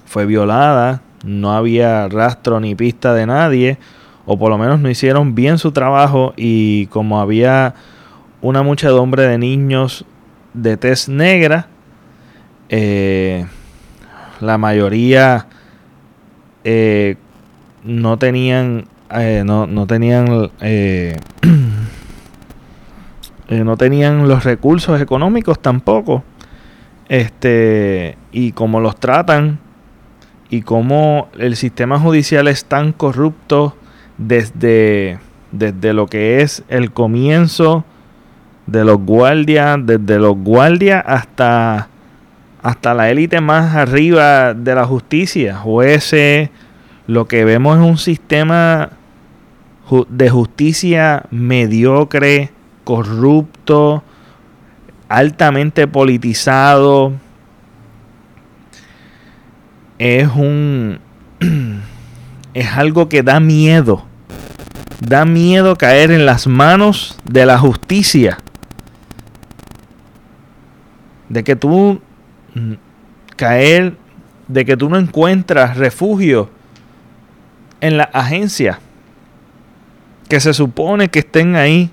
fue 0.06 0.26
violada, 0.26 1.02
no 1.26 1.54
había 1.54 2.08
rastro 2.08 2.60
ni 2.60 2.76
pista 2.76 3.13
de 3.13 3.26
nadie, 3.26 3.78
o 4.26 4.38
por 4.38 4.50
lo 4.50 4.58
menos 4.58 4.80
no 4.80 4.89
hicieron 4.89 5.36
bien 5.36 5.58
su 5.58 5.72
trabajo 5.72 6.34
y 6.36 6.88
como 6.88 7.20
había 7.20 7.76
una 8.41 8.63
muchedumbre 8.63 9.24
de 9.24 9.38
niños 9.38 10.06
de 10.54 10.78
tez 10.78 11.10
negra. 11.10 11.68
Eh, 12.70 13.46
la 14.41 14.58
mayoría 14.58 15.48
eh, 16.63 17.18
no 17.84 18.18
tenían 18.18 18.86
eh, 19.12 19.44
no, 19.46 19.68
no, 19.68 19.86
tenían 19.86 20.26
no 23.50 23.78
tenían 23.78 24.28
los 24.28 24.44
recursos 24.44 25.00
económicos 25.00 25.60
tampoco 25.60 26.24
este 27.10 28.18
y 28.32 28.52
como 28.52 28.80
los 28.80 29.00
tratan 29.00 29.60
y 30.50 30.62
como 30.62 31.30
el 31.38 31.56
sistema 31.56 32.00
judicial 32.00 32.48
es 32.48 32.65
tan 32.65 32.94
corrupto 32.94 33.76
desde 34.18 35.20
desde 35.58 35.94
lo 35.94 36.08
que 36.08 36.41
es 36.41 36.63
el 36.68 36.91
comienzo 36.91 37.86
de 38.68 38.84
los 38.84 38.98
guardias, 38.98 39.78
desde 39.84 40.20
los 40.20 40.36
guardias 40.38 41.04
hasta, 41.06 41.88
hasta 42.62 42.94
la 42.94 43.10
élite 43.10 43.41
más 43.41 43.76
arriba 43.76 44.54
de 44.54 44.76
la 44.76 44.86
justicia, 44.86 45.58
jueces, 45.58 46.50
lo 47.08 47.28
que 47.28 47.46
vemos 47.46 47.78
es 47.78 47.86
un 47.86 47.98
sistema 47.98 48.89
de 50.10 50.30
justicia 50.30 51.26
mediocre, 51.30 52.52
corrupto, 52.84 54.04
altamente 55.15 55.88
politizado. 55.88 57.13
es 59.97 60.28
un 60.36 60.99
es 62.54 62.67
algo 62.73 63.08
que 63.08 63.23
da 63.23 63.39
miedo. 63.39 64.04
Da 64.99 65.23
miedo 65.23 65.78
caer 65.78 66.12
en 66.12 66.25
las 66.25 66.47
manos 66.47 67.17
de 67.23 67.45
la 67.45 67.58
justicia. 67.58 68.38
De 71.30 71.43
que 71.43 71.56
tú 71.56 72.01
mm, 72.54 72.73
caer, 73.38 73.95
de 74.49 74.65
que 74.65 74.75
tú 74.75 74.89
no 74.89 74.97
encuentras 74.97 75.78
refugio 75.78 76.49
en 77.80 77.97
la 77.97 78.04
agencia 78.06 78.80
que 80.28 80.39
se 80.41 80.54
supone 80.54 81.08
que 81.08 81.19
estén 81.19 81.56
ahí 81.56 81.89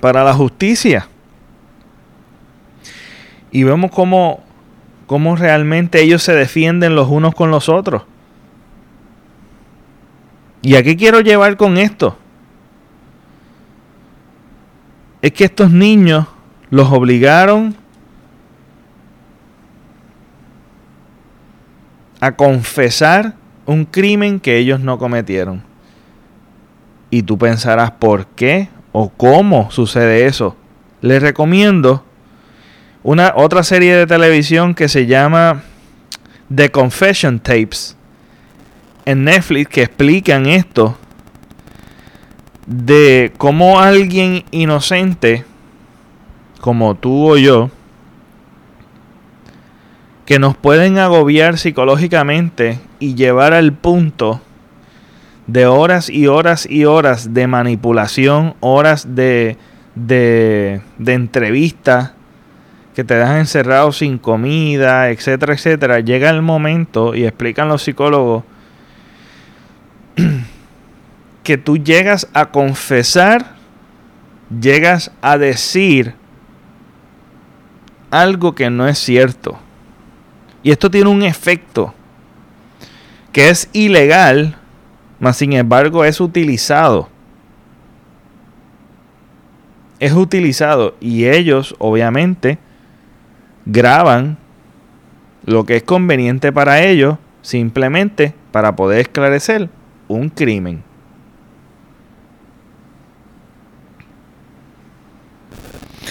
para 0.00 0.24
la 0.24 0.32
justicia. 0.32 1.08
Y 3.50 3.64
vemos 3.64 3.90
cómo, 3.90 4.40
cómo 5.06 5.36
realmente 5.36 6.02
ellos 6.02 6.22
se 6.22 6.34
defienden 6.34 6.94
los 6.94 7.08
unos 7.08 7.34
con 7.34 7.50
los 7.50 7.68
otros. 7.68 8.02
¿Y 10.62 10.74
a 10.74 10.82
qué 10.82 10.96
quiero 10.96 11.20
llevar 11.20 11.56
con 11.56 11.78
esto? 11.78 12.18
Es 15.22 15.32
que 15.32 15.44
estos 15.44 15.70
niños 15.70 16.26
los 16.70 16.90
obligaron 16.90 17.76
a 22.20 22.32
confesar 22.32 23.34
un 23.66 23.84
crimen 23.84 24.40
que 24.40 24.56
ellos 24.56 24.80
no 24.80 24.98
cometieron. 24.98 25.62
Y 27.10 27.22
tú 27.22 27.38
pensarás 27.38 27.92
por 27.92 28.26
qué 28.26 28.68
o 28.92 29.10
cómo 29.10 29.70
sucede 29.70 30.26
eso. 30.26 30.56
Les 31.00 31.22
recomiendo 31.22 32.04
una 33.06 33.34
otra 33.36 33.62
serie 33.62 33.94
de 33.94 34.04
televisión 34.04 34.74
que 34.74 34.88
se 34.88 35.06
llama 35.06 35.62
The 36.52 36.72
Confession 36.72 37.38
Tapes 37.38 37.96
en 39.04 39.22
Netflix 39.22 39.70
que 39.70 39.82
explican 39.84 40.46
esto 40.46 40.98
de 42.66 43.32
cómo 43.38 43.78
alguien 43.78 44.42
inocente 44.50 45.44
como 46.60 46.96
tú 46.96 47.30
o 47.30 47.36
yo 47.36 47.70
que 50.24 50.40
nos 50.40 50.56
pueden 50.56 50.98
agobiar 50.98 51.58
psicológicamente 51.58 52.80
y 52.98 53.14
llevar 53.14 53.54
al 53.54 53.72
punto 53.72 54.40
de 55.46 55.66
horas 55.66 56.10
y 56.10 56.26
horas 56.26 56.66
y 56.68 56.86
horas 56.86 57.32
de 57.32 57.46
manipulación, 57.46 58.56
horas 58.58 59.14
de, 59.14 59.56
de, 59.94 60.80
de 60.98 61.12
entrevista 61.12 62.15
que 62.96 63.04
te 63.04 63.14
dejan 63.14 63.40
encerrado 63.40 63.92
sin 63.92 64.16
comida, 64.16 65.10
etcétera, 65.10 65.52
etcétera. 65.52 66.00
Llega 66.00 66.30
el 66.30 66.40
momento, 66.40 67.14
y 67.14 67.26
explican 67.26 67.68
los 67.68 67.82
psicólogos, 67.82 68.42
que 71.42 71.58
tú 71.58 71.76
llegas 71.76 72.26
a 72.32 72.46
confesar, 72.46 73.54
llegas 74.62 75.12
a 75.20 75.36
decir 75.36 76.14
algo 78.10 78.54
que 78.54 78.70
no 78.70 78.88
es 78.88 78.98
cierto. 78.98 79.58
Y 80.62 80.70
esto 80.70 80.90
tiene 80.90 81.10
un 81.10 81.22
efecto 81.22 81.92
que 83.30 83.50
es 83.50 83.68
ilegal, 83.74 84.56
mas 85.20 85.36
sin 85.36 85.52
embargo 85.52 86.02
es 86.02 86.18
utilizado. 86.18 87.10
Es 89.98 90.14
utilizado 90.14 90.96
y 90.98 91.26
ellos 91.26 91.74
obviamente 91.78 92.58
graban 93.66 94.38
lo 95.44 95.66
que 95.66 95.76
es 95.76 95.82
conveniente 95.82 96.52
para 96.52 96.82
ellos 96.82 97.18
simplemente 97.42 98.34
para 98.50 98.74
poder 98.74 99.00
esclarecer 99.00 99.68
un 100.08 100.28
crimen. 100.28 100.82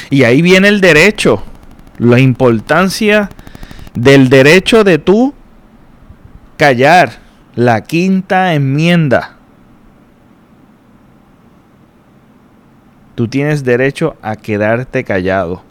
Y 0.09 0.23
ahí 0.23 0.41
viene 0.41 0.67
el 0.67 0.81
derecho, 0.81 1.43
la 1.97 2.19
importancia 2.19 3.29
del 3.95 4.29
derecho 4.29 4.83
de 4.83 4.99
tú 4.99 5.33
callar, 6.57 7.19
la 7.55 7.81
quinta 7.81 8.53
enmienda. 8.53 9.37
Tú 13.15 13.27
tienes 13.27 13.63
derecho 13.63 14.15
a 14.21 14.35
quedarte 14.35 15.03
callado. 15.03 15.64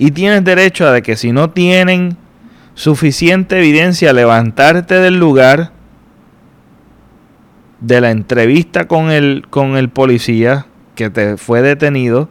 Y 0.00 0.12
tienes 0.12 0.42
derecho 0.44 0.88
a 0.88 1.02
que 1.02 1.14
si 1.14 1.30
no 1.30 1.50
tienen 1.50 2.16
suficiente 2.72 3.58
evidencia, 3.58 4.14
levantarte 4.14 4.94
del 4.94 5.18
lugar 5.18 5.72
de 7.80 8.00
la 8.00 8.10
entrevista 8.10 8.88
con 8.88 9.10
el, 9.10 9.44
con 9.50 9.76
el 9.76 9.90
policía 9.90 10.64
que 10.94 11.10
te 11.10 11.36
fue 11.36 11.60
detenido 11.60 12.30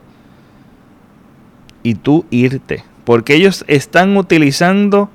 y 1.83 1.93
tú 1.93 2.25
irte. 2.31 2.83
Porque 3.03 3.35
ellos 3.35 3.63
están 3.67 4.17
utilizando 4.17 5.11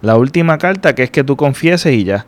la 0.00 0.16
última 0.16 0.56
carta 0.56 0.94
que 0.94 1.02
es 1.02 1.10
que 1.10 1.24
tú 1.24 1.36
confieses 1.36 1.92
y 1.92 2.04
ya. 2.04 2.24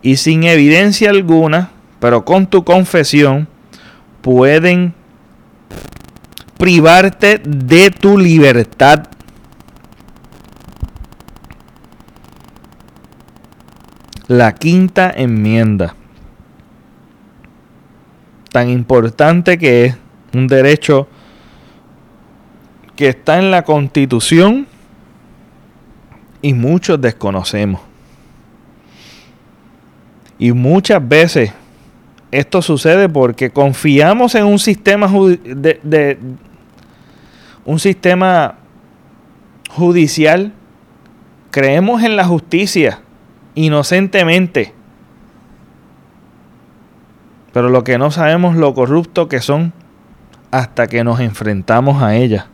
Y 0.00 0.18
sin 0.18 0.44
evidencia 0.44 1.10
alguna, 1.10 1.70
pero 1.98 2.24
con 2.24 2.46
tu 2.46 2.62
confesión, 2.62 3.48
pueden 4.20 4.94
privarte 6.58 7.38
de 7.44 7.90
tu 7.90 8.18
libertad. 8.18 9.08
La 14.28 14.54
quinta 14.54 15.12
enmienda. 15.14 15.94
Tan 18.50 18.70
importante 18.70 19.58
que 19.58 19.84
es 19.86 19.96
un 20.32 20.46
derecho 20.46 21.08
que 22.96 23.08
está 23.08 23.38
en 23.38 23.50
la 23.50 23.62
constitución 23.62 24.66
y 26.42 26.54
muchos 26.54 27.00
desconocemos. 27.00 27.80
Y 30.38 30.52
muchas 30.52 31.06
veces 31.06 31.52
esto 32.30 32.60
sucede 32.60 33.08
porque 33.08 33.50
confiamos 33.50 34.34
en 34.34 34.44
un 34.44 34.58
sistema 34.58 35.10
de, 35.44 36.18
un 37.66 37.78
sistema 37.78 38.54
judicial, 39.70 40.52
creemos 41.50 42.02
en 42.02 42.16
la 42.16 42.24
justicia 42.24 43.00
inocentemente. 43.54 44.72
Pero 47.52 47.68
lo 47.68 47.84
que 47.84 47.98
no 47.98 48.10
sabemos 48.10 48.56
lo 48.56 48.72
corrupto 48.74 49.28
que 49.28 49.40
son 49.40 49.72
hasta 50.50 50.86
que 50.86 51.04
nos 51.04 51.20
enfrentamos 51.20 52.02
a 52.02 52.14
ella. 52.14 52.46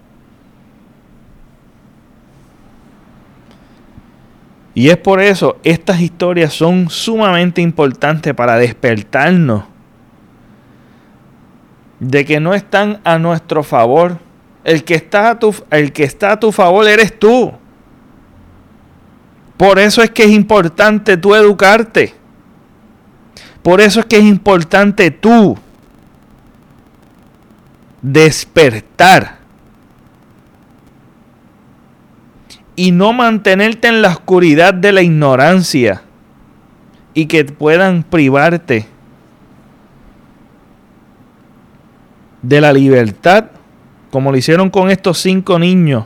Y 4.75 4.88
es 4.88 4.96
por 4.96 5.20
eso 5.20 5.59
estas 5.64 6.01
historias 6.01 6.55
son 6.55 6.88
sumamente 6.88 7.61
importantes 7.61 8.33
para 8.35 8.57
despertarnos 8.57 9.64
de 12.01 12.25
que 12.25 12.40
no 12.40 12.55
están 12.55 13.01
a 13.05 13.18
nuestro 13.18 13.62
favor. 13.62 14.18
El 14.64 14.85
que 14.85 14.94
está 14.94 15.31
a 15.31 15.38
tu, 15.38 15.55
el 15.70 15.92
que 15.92 16.05
está 16.05 16.33
a 16.33 16.40
tu 16.40 16.53
favor 16.53 16.87
eres 16.87 17.18
tú. 17.18 17.53
Por 19.57 19.79
eso 19.79 20.03
es 20.03 20.11
que 20.11 20.25
es 20.25 20.31
importante 20.31 21.16
tú 21.16 21.35
educarte. 21.35 22.14
Por 23.62 23.81
eso 23.81 24.01
es 24.01 24.07
que 24.07 24.16
es 24.18 24.25
importante 24.25 25.11
tú 25.11 25.57
despertar 28.03 29.38
y 32.75 32.90
no 32.90 33.12
mantenerte 33.12 33.88
en 33.88 34.03
la 34.03 34.09
oscuridad 34.09 34.75
de 34.75 34.92
la 34.92 35.03
ignorancia 35.03 36.03
y 37.14 37.27
que 37.27 37.44
puedan 37.44 38.03
privarte 38.03 38.87
de 42.40 42.61
la 42.61 42.72
libertad, 42.72 43.44
como 44.12 44.31
lo 44.31 44.37
hicieron 44.37 44.68
con 44.68 44.90
estos 44.90 45.18
cinco 45.22 45.59
niños 45.59 46.05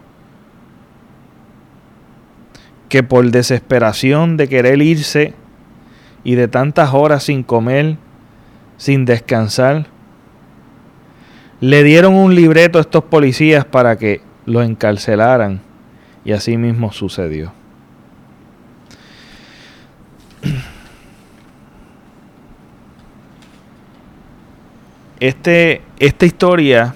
que 2.88 3.02
por 3.02 3.28
desesperación 3.32 4.36
de 4.36 4.48
querer 4.48 4.80
irse 4.80 5.34
y 6.22 6.36
de 6.36 6.46
tantas 6.46 6.94
horas 6.94 7.24
sin 7.24 7.42
comer, 7.42 7.96
sin 8.76 9.06
descansar, 9.06 9.86
le 11.60 11.82
dieron 11.82 12.14
un 12.14 12.36
libreto 12.36 12.78
a 12.78 12.82
estos 12.82 13.02
policías 13.02 13.64
para 13.64 13.98
que 13.98 14.20
lo 14.44 14.62
encarcelaran 14.62 15.60
y 16.24 16.30
así 16.30 16.56
mismo 16.56 16.92
sucedió. 16.92 17.52
Este, 25.18 25.82
esta 25.98 26.24
historia 26.24 26.94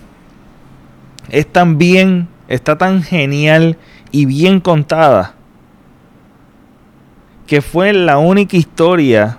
es 1.29 1.47
tan 1.47 1.79
bien, 1.79 2.29
está 2.49 2.79
tan 2.79 3.03
genial 3.03 3.77
y 4.11 4.25
bien 4.27 4.61
contada, 4.61 5.35
que 7.47 7.63
fue 7.63 7.93
la 7.93 8.19
única 8.19 8.57
historia, 8.57 9.39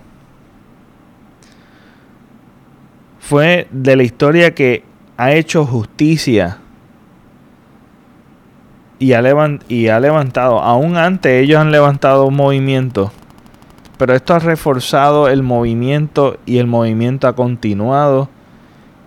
fue 3.20 3.67
de 3.72 3.96
la 3.96 4.04
historia 4.04 4.54
que 4.54 4.84
ha 5.17 5.32
hecho 5.32 5.65
justicia 5.65 6.58
y 9.02 9.13
ha, 9.13 9.22
levantado, 9.22 10.60
aún 10.60 10.96
antes 10.96 11.41
ellos 11.41 11.60
han 11.60 11.72
levantado 11.72 12.26
un 12.28 12.36
movimiento, 12.36 13.12
pero 13.98 14.13
esto 14.13 14.36
ha 14.36 14.39
reforzado 14.39 15.28
el 15.28 15.41
movimiento 15.41 16.38
y 16.46 16.60
el 16.60 16.67
movimiento 16.67 17.28
ha 17.28 17.36
continuado 17.36 18.30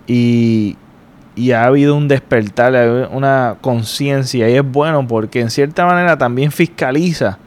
y, 0.05 0.75
y 1.35 1.51
ha 1.51 1.65
habido 1.65 1.95
un 1.95 2.07
despertar, 2.07 3.09
una 3.11 3.57
conciencia 3.61 4.49
y 4.49 4.55
es 4.55 4.71
bueno 4.71 5.05
porque 5.05 5.41
en 5.41 5.49
cierta 5.49 5.85
manera 5.85 6.17
también 6.17 6.51
fiscaliza 6.51 7.37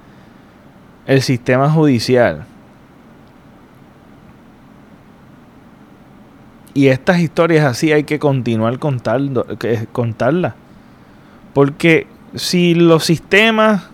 el 1.06 1.22
sistema 1.22 1.70
judicial. 1.70 2.44
Y 6.74 6.88
estas 6.88 7.18
historias 7.18 7.64
así 7.64 7.92
hay 7.92 8.04
que 8.04 8.18
continuar 8.18 8.78
contando, 8.78 9.46
contarlas. 9.90 10.54
Porque 11.52 12.06
si 12.34 12.74
los 12.74 13.04
sistemas 13.04 13.88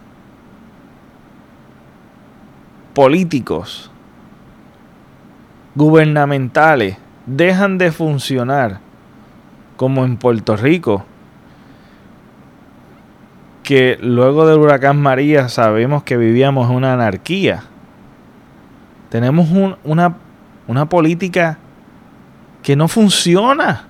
políticos, 2.92 3.90
gubernamentales, 5.74 6.96
dejan 7.26 7.78
de 7.78 7.90
funcionar, 7.90 8.80
como 9.76 10.04
en 10.04 10.16
Puerto 10.16 10.56
Rico, 10.56 11.04
que 13.62 13.98
luego 14.00 14.46
del 14.46 14.58
huracán 14.58 15.00
María 15.00 15.48
sabemos 15.48 16.02
que 16.02 16.16
vivíamos 16.16 16.70
una 16.70 16.92
anarquía. 16.92 17.64
Tenemos 19.08 19.48
una, 19.84 20.16
una 20.66 20.88
política 20.88 21.58
que 22.62 22.76
no 22.76 22.88
funciona. 22.88 23.87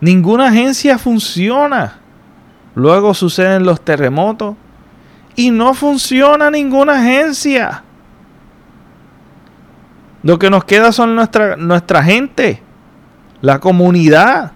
Ninguna 0.00 0.48
agencia 0.48 0.98
funciona. 0.98 1.98
Luego 2.74 3.14
suceden 3.14 3.64
los 3.64 3.80
terremotos 3.80 4.56
y 5.36 5.50
no 5.50 5.74
funciona 5.74 6.50
ninguna 6.50 7.00
agencia. 7.00 7.82
Lo 10.22 10.38
que 10.38 10.50
nos 10.50 10.64
queda 10.64 10.90
son 10.92 11.14
nuestra, 11.14 11.56
nuestra 11.56 12.02
gente, 12.02 12.62
la 13.44 13.60
comunidad, 13.60 14.52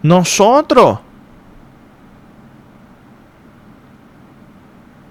nosotros. 0.00 1.00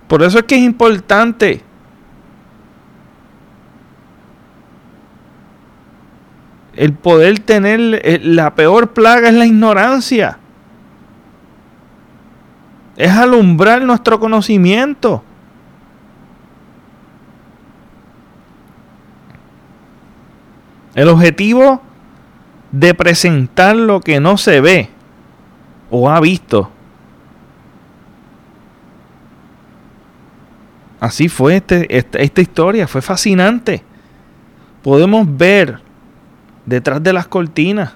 Por 0.08 0.24
eso 0.24 0.40
es 0.40 0.46
que 0.46 0.56
es 0.56 0.62
importante 0.62 1.62
el 6.74 6.94
poder 6.94 7.40
tener 7.40 8.00
eh, 8.02 8.22
la 8.24 8.56
peor 8.56 8.94
plaga 8.94 9.28
es 9.28 9.36
la 9.36 9.46
ignorancia. 9.46 10.40
Es 12.96 13.12
alumbrar 13.12 13.82
nuestro 13.82 14.22
conocimiento. 14.22 15.22
El 20.96 21.10
objetivo 21.10 21.82
de 22.72 22.94
presentar 22.94 23.76
lo 23.76 24.02
que 24.02 24.20
no 24.20 24.38
se 24.38 24.62
ve 24.62 24.90
o 25.90 26.10
ha 26.10 26.20
visto 26.20 26.72
Así 31.04 31.28
fue 31.28 31.58
este, 31.58 31.86
esta, 31.98 32.40
historia, 32.40 32.88
fue 32.88 33.02
fascinante. 33.02 33.84
Podemos 34.82 35.28
ver 35.38 35.82
detrás 36.66 37.04
de 37.04 37.12
las 37.12 37.28
cortinas. 37.28 37.92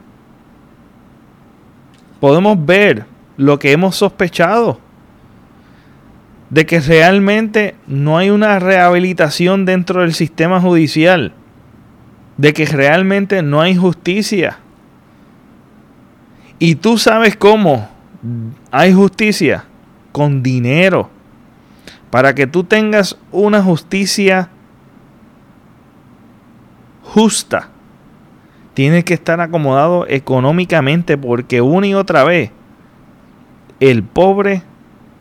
Podemos 2.20 2.66
ver 2.66 3.06
lo 3.38 3.60
que 3.60 3.72
hemos 3.72 3.96
sospechado. 3.96 4.82
De 6.50 6.66
que 6.66 6.82
realmente 6.82 7.76
no 7.88 8.18
hay 8.18 8.30
una 8.30 8.60
rehabilitación 8.60 9.64
dentro 9.64 10.02
del 10.02 10.14
sistema 10.14 10.60
judicial. 10.60 11.32
De 12.38 12.54
que 12.54 12.66
realmente 12.66 13.42
no 13.42 13.62
hay 13.62 13.76
justicia. 13.76 14.60
Y 16.60 16.76
tú 16.76 16.98
sabes 16.98 17.36
cómo 17.36 17.90
hay 18.72 18.94
justicia. 18.94 19.66
Con 20.12 20.42
dinero 20.42 21.12
para 22.10 22.34
que 22.34 22.48
tú 22.48 22.64
tengas 22.64 23.18
una 23.32 23.62
justicia 23.62 24.50
justa, 27.04 27.70
tienes 28.74 29.04
que 29.04 29.14
estar 29.14 29.42
acomodado 29.42 30.06
económicamente 30.08 31.18
porque 31.18 31.62
una 31.62 31.88
y 31.88 31.94
otra 31.94 32.24
vez 32.24 32.52
el 33.80 34.04
pobre 34.04 34.64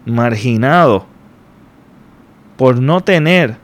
marginado 0.04 1.06
por 2.56 2.80
no 2.80 3.00
tener 3.00 3.56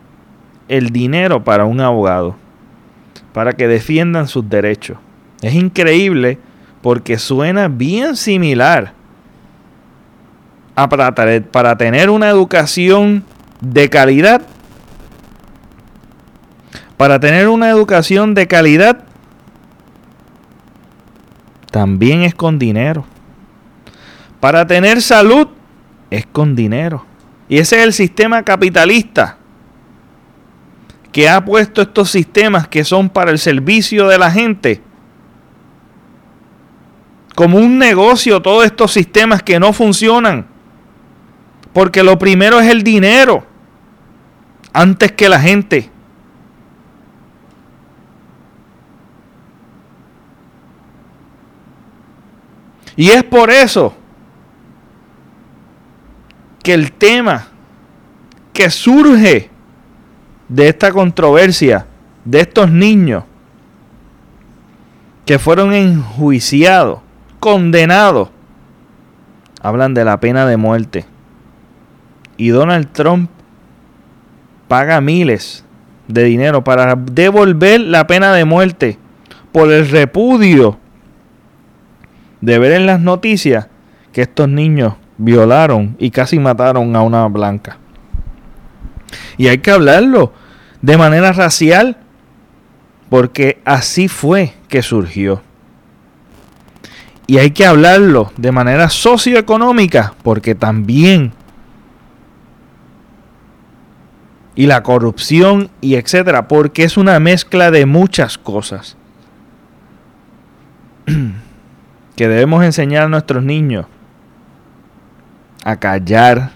el 0.69 0.91
dinero 0.91 1.45
para 1.45 1.65
un 1.65 1.81
abogado, 1.81 2.37
para 3.33 3.55
que 3.55 3.68
defiendan 3.68 4.29
sus 4.29 4.49
derechos. 4.49 4.99
Es 5.40 5.55
increíble 5.55 6.38
porque 6.83 7.18
suena 7.18 7.68
bien 7.68 8.16
similar 8.16 8.92
para, 10.75 11.14
para 11.14 11.77
tener 11.77 12.11
una 12.11 12.29
educación 12.29 13.25
de 13.61 13.88
calidad, 13.88 14.42
para 16.97 17.18
tener 17.21 17.49
una 17.49 17.68
educación 17.68 18.35
de 18.35 18.47
calidad, 18.47 19.05
también 21.71 22.23
es 22.23 22.35
con 22.35 22.59
dinero. 22.59 23.07
Para 24.40 24.66
tener 24.66 25.01
salud, 25.01 25.49
es 26.11 26.27
con 26.27 26.55
dinero. 26.55 27.07
Y 27.49 27.59
ese 27.59 27.79
es 27.79 27.85
el 27.85 27.92
sistema 27.92 28.42
capitalista 28.42 29.38
que 31.12 31.29
ha 31.29 31.44
puesto 31.44 31.83
estos 31.83 32.11
sistemas 32.11 32.66
que 32.66 32.85
son 32.85 33.09
para 33.09 33.31
el 33.31 33.38
servicio 33.38 34.09
de 34.09 34.18
la 34.18 34.31
gente 34.31 34.83
como 37.35 37.59
un 37.59 37.79
negocio 37.79 38.42
todos 38.42 38.64
estos 38.64 38.92
sistemas 38.92 39.42
que 39.42 39.59
no 39.59 39.72
funcionan. 39.72 40.46
Porque 41.72 42.03
lo 42.03 42.18
primero 42.18 42.61
es 42.61 42.68
el 42.68 42.83
dinero 42.83 43.46
antes 44.72 45.12
que 45.12 45.29
la 45.29 45.40
gente. 45.40 45.90
Y 52.94 53.11
es 53.11 53.25
por 53.25 53.51
eso 53.51 53.94
que 56.62 56.75
el 56.75 56.92
tema 56.92 57.48
que 58.53 58.68
surge 58.68 59.51
de 60.53 60.69
esta 60.69 60.93
controversia, 60.93 61.87
de 62.27 62.41
estos 62.41 62.71
niños 62.71 63.25
que 65.25 65.38
fueron 65.38 65.73
enjuiciados, 65.73 67.01
condenados, 67.41 68.29
hablan 69.62 69.95
de 69.95 70.05
la 70.05 70.21
pena 70.21 70.45
de 70.45 70.59
muerte. 70.59 71.07
Y 72.37 72.49
Donald 72.49 72.93
Trump 72.93 73.31
paga 74.69 75.01
miles 75.01 75.65
de 76.07 76.25
dinero 76.25 76.62
para 76.62 76.97
devolver 76.97 77.81
la 77.81 78.07
pena 78.07 78.35
de 78.35 78.45
muerte 78.45 78.99
por 79.53 79.73
el 79.73 79.88
repudio 79.88 80.79
de 82.43 82.59
ver 82.59 82.73
en 82.73 82.85
las 82.85 83.01
noticias 83.01 83.69
que 84.12 84.23
estos 84.23 84.51
niños 84.51 84.95
violaron 85.17 85.97
y 85.99 86.11
casi 86.11 86.38
mataron 86.38 86.95
a 86.95 87.01
una 87.01 87.27
blanca. 87.29 87.79
Y 89.38 89.49
hay 89.49 89.59
que 89.59 89.71
hablarlo 89.71 90.41
de 90.83 90.99
manera 90.99 91.33
racial 91.33 91.97
porque 93.09 93.62
así 93.64 94.09
fue 94.09 94.55
que 94.68 94.83
surgió. 94.83 95.42
Y 97.27 97.38
hay 97.38 97.53
que 97.53 97.64
hablarlo 97.64 98.33
de 98.37 98.53
manera 98.53 98.90
socioeconómica 98.90 100.14
porque 100.23 100.55
también 100.55 101.33
y 104.55 104.66
la 104.66 104.83
corrupción 104.83 105.71
y 105.81 105.95
etcétera, 105.95 106.49
porque 106.49 106.85
es 106.85 106.97
una 106.97 107.18
mezcla 107.21 107.71
de 107.71 107.87
muchas 107.87 108.37
cosas 108.37 108.99
que 112.16 112.29
debemos 112.29 112.64
enseñar 112.64 113.05
a 113.05 113.09
nuestros 113.09 113.42
niños 113.42 113.87
a 115.64 115.77
callar. 115.77 116.51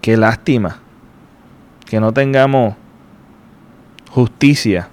Qué 0.00 0.16
lástima 0.16 0.80
que 1.88 2.00
no 2.00 2.12
tengamos 2.12 2.74
justicia. 4.10 4.88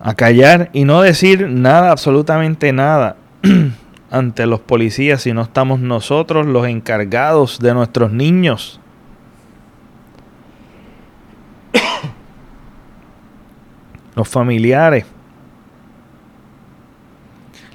A 0.00 0.14
callar 0.14 0.70
y 0.72 0.84
no 0.84 1.02
decir 1.02 1.48
nada, 1.48 1.90
absolutamente 1.90 2.72
nada. 2.72 3.16
ante 4.10 4.46
los 4.46 4.60
policías 4.60 5.22
si 5.22 5.32
no 5.34 5.42
estamos 5.42 5.80
nosotros 5.80 6.46
los 6.46 6.66
encargados 6.66 7.58
de 7.58 7.74
nuestros 7.74 8.10
niños? 8.12 8.80
los 14.14 14.28
familiares. 14.28 15.04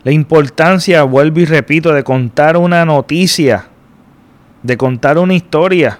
La 0.03 0.11
importancia, 0.11 1.03
vuelvo 1.03 1.39
y 1.39 1.45
repito, 1.45 1.93
de 1.93 2.03
contar 2.03 2.57
una 2.57 2.83
noticia, 2.83 3.67
de 4.63 4.77
contar 4.77 5.17
una 5.17 5.33
historia. 5.33 5.99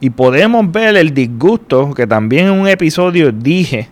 Y 0.00 0.10
podemos 0.10 0.70
ver 0.70 0.96
el 0.96 1.12
disgusto 1.12 1.92
que 1.94 2.06
también 2.06 2.46
en 2.46 2.52
un 2.52 2.68
episodio 2.68 3.30
dije 3.32 3.88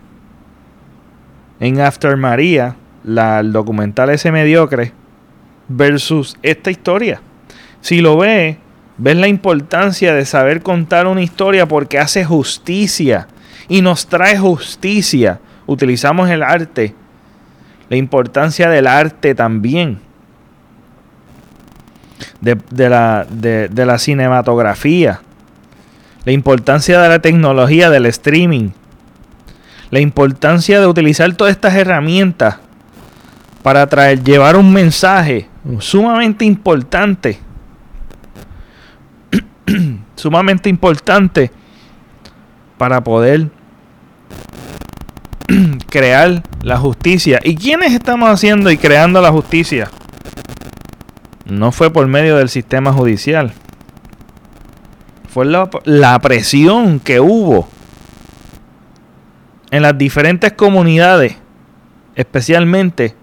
en 1.61 1.81
After 1.81 2.17
María, 2.17 2.77
la, 3.03 3.41
el 3.41 3.53
documental 3.53 4.11
ese 4.11 4.31
mediocre, 4.31 4.93
versus 5.69 6.37
esta 6.43 6.71
historia. 6.71 7.21
Si 7.81 8.01
lo 8.01 8.17
ve, 8.19 8.59
ves 8.99 9.17
la 9.17 9.29
importancia 9.29 10.15
de 10.15 10.25
saber 10.25 10.63
contar 10.63 11.07
una 11.07 11.23
historia 11.23 11.67
porque 11.67 11.99
hace 11.99 12.25
justicia 12.25 13.29
y 13.69 13.83
nos 13.83 14.07
trae 14.07 14.39
justicia. 14.39 15.41
Utilizamos 15.67 16.31
el 16.31 16.43
arte, 16.43 16.95
la 17.89 17.97
importancia 17.97 18.69
del 18.69 18.87
arte 18.87 19.35
también, 19.35 19.99
de, 22.55 22.89
la, 22.89 23.27
de 23.29 23.87
la 23.87 23.99
cinematografía, 23.99 25.21
la 26.25 26.33
importancia 26.33 27.01
de 27.01 27.09
la 27.09 27.19
tecnología, 27.21 27.91
del 27.91 28.07
streaming, 28.07 28.71
la 29.91 30.01
importancia 30.01 30.81
de 30.81 30.87
utilizar 30.87 31.35
todas 31.35 31.53
estas 31.53 31.75
herramientas 31.75 32.57
para 33.63 33.87
traer, 33.87 34.23
llevar 34.23 34.57
un 34.57 34.73
mensaje 34.73 35.49
sumamente 35.81 36.45
importante, 36.45 37.39
sumamente 40.15 40.69
importante 40.69 41.51
para 42.79 43.03
poder 43.03 43.49
crear 45.89 46.43
la 46.63 46.77
justicia. 46.77 47.41
¿Y 47.43 47.57
quiénes 47.57 47.93
estamos 47.93 48.29
haciendo 48.29 48.71
y 48.71 48.77
creando 48.77 49.21
la 49.21 49.31
justicia? 49.31 49.91
No 51.47 51.73
fue 51.73 51.93
por 51.93 52.07
medio 52.09 52.37
del 52.37 52.49
sistema 52.49 52.93
judicial. 52.93 53.53
Fue 55.29 55.45
la, 55.45 55.71
la 55.85 56.19
presión 56.19 56.99
que 56.99 57.21
hubo 57.21 57.69
en 59.71 59.83
las 59.83 59.97
diferentes 59.97 60.53
comunidades, 60.53 61.37
especialmente 62.15 63.15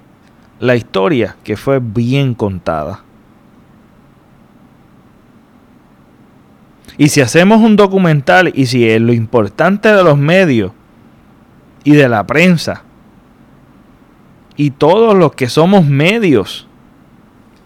la 0.59 0.75
historia 0.75 1.35
que 1.43 1.57
fue 1.57 1.79
bien 1.81 2.33
contada. 2.33 3.01
Y 6.97 7.09
si 7.09 7.21
hacemos 7.21 7.59
un 7.59 7.75
documental 7.75 8.51
y 8.53 8.67
si 8.67 8.87
es 8.87 9.01
lo 9.01 9.13
importante 9.13 9.89
de 9.89 10.03
los 10.03 10.17
medios 10.17 10.71
y 11.83 11.93
de 11.93 12.07
la 12.07 12.25
prensa 12.25 12.83
y 14.55 14.71
todos 14.71 15.15
los 15.15 15.33
que 15.33 15.49
somos 15.49 15.85
medios, 15.85 16.67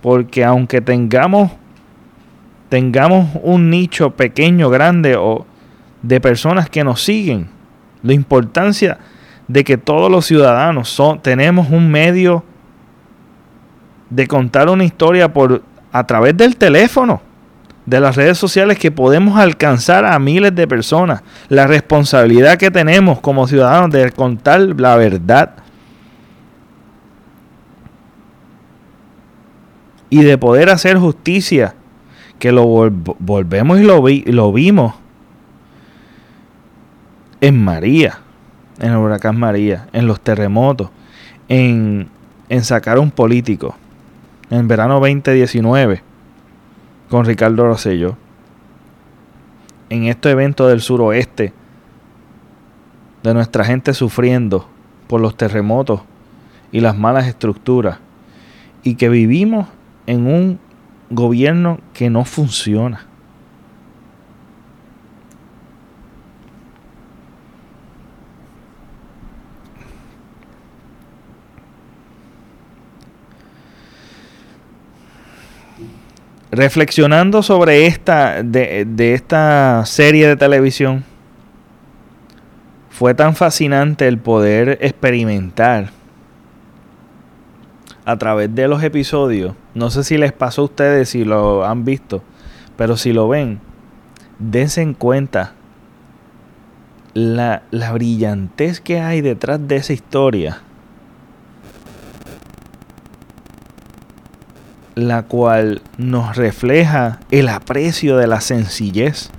porque 0.01 0.43
aunque 0.43 0.81
tengamos 0.81 1.51
tengamos 2.69 3.29
un 3.43 3.69
nicho 3.69 4.11
pequeño, 4.11 4.69
grande 4.69 5.15
o 5.15 5.45
de 6.01 6.19
personas 6.19 6.69
que 6.69 6.83
nos 6.83 7.01
siguen, 7.01 7.49
la 8.03 8.13
importancia 8.13 8.97
de 9.47 9.63
que 9.63 9.77
todos 9.77 10.11
los 10.11 10.25
ciudadanos 10.25 10.89
son, 10.89 11.21
tenemos 11.21 11.69
un 11.69 11.89
medio 11.89 12.43
de 14.09 14.27
contar 14.27 14.69
una 14.69 14.83
historia 14.83 15.31
por 15.31 15.63
a 15.91 16.05
través 16.05 16.35
del 16.35 16.57
teléfono, 16.57 17.21
de 17.85 17.99
las 18.01 18.15
redes 18.15 18.37
sociales 18.37 18.77
que 18.77 18.91
podemos 18.91 19.39
alcanzar 19.39 20.05
a 20.05 20.19
miles 20.19 20.53
de 20.53 20.67
personas. 20.67 21.23
La 21.47 21.67
responsabilidad 21.67 22.57
que 22.57 22.69
tenemos 22.69 23.19
como 23.21 23.47
ciudadanos 23.47 23.89
de 23.91 24.11
contar 24.11 24.59
la 24.77 24.95
verdad. 24.97 25.51
Y 30.09 30.23
de 30.23 30.37
poder 30.37 30.69
hacer 30.69 30.97
justicia, 30.97 31.75
que 32.39 32.51
lo 32.51 32.65
volvemos 32.65 33.79
y 33.79 33.83
lo, 34.31 34.53
vimos 34.53 34.95
en 37.41 37.63
María, 37.63 38.19
en 38.79 38.91
el 38.91 38.97
huracán 38.97 39.39
María, 39.39 39.87
en 39.93 40.07
los 40.07 40.21
terremotos, 40.21 40.89
en, 41.49 42.09
en 42.49 42.63
sacar 42.63 42.99
un 42.99 43.11
político, 43.11 43.75
en 44.49 44.67
verano 44.67 44.99
2019, 44.99 46.01
con 47.09 47.25
Ricardo 47.25 47.65
Rosselló, 47.65 48.17
en 49.89 50.05
este 50.05 50.31
evento 50.31 50.67
del 50.67 50.81
suroeste, 50.81 51.53
de 53.23 53.33
nuestra 53.33 53.65
gente 53.65 53.93
sufriendo 53.93 54.67
por 55.07 55.21
los 55.21 55.35
terremotos 55.35 56.01
y 56.71 56.81
las 56.81 56.97
malas 56.97 57.27
estructuras, 57.27 57.99
y 58.83 58.95
que 58.95 59.09
vivimos 59.09 59.67
en 60.07 60.25
un 60.25 60.59
gobierno 61.09 61.79
que 61.93 62.09
no 62.09 62.25
funciona. 62.25 63.07
reflexionando 76.57 77.43
sobre 77.43 77.85
esta, 77.85 78.41
de, 78.41 79.13
esta 79.13 79.85
serie 79.85 80.27
de 80.27 80.35
televisión, 80.35 81.03
fue 82.89 83.13
tan 83.13 83.35
fascinante 83.35 84.07
el 84.07 84.17
poder 84.17 84.79
experimentar 84.81 85.91
a 88.05 88.17
través 88.17 88.53
de 88.55 88.67
los 88.67 88.81
episodios. 88.81 89.53
No 89.77 89.91
sé 89.91 90.03
si 90.03 90.17
les 90.17 90.33
pasó 90.33 90.63
a 90.63 90.65
ustedes, 90.65 91.09
si 91.09 91.23
lo 91.23 91.63
han 91.63 91.85
visto, 91.85 92.23
pero 92.77 92.97
si 92.97 93.13
lo 93.13 93.27
ven, 93.27 93.59
dense 94.39 94.81
en 94.81 94.95
cuenta 94.95 95.53
la, 97.13 97.61
la 97.69 97.91
brillantez 97.91 98.81
que 98.81 98.99
hay 98.99 99.21
detrás 99.21 99.67
de 99.67 99.75
esa 99.75 99.93
historia 99.93 100.63
la 104.95 105.21
cual 105.21 105.83
nos 105.99 106.35
refleja 106.37 107.19
el 107.29 107.47
aprecio 107.47 108.17
de 108.17 108.25
la 108.25 108.41
sencillez, 108.41 109.29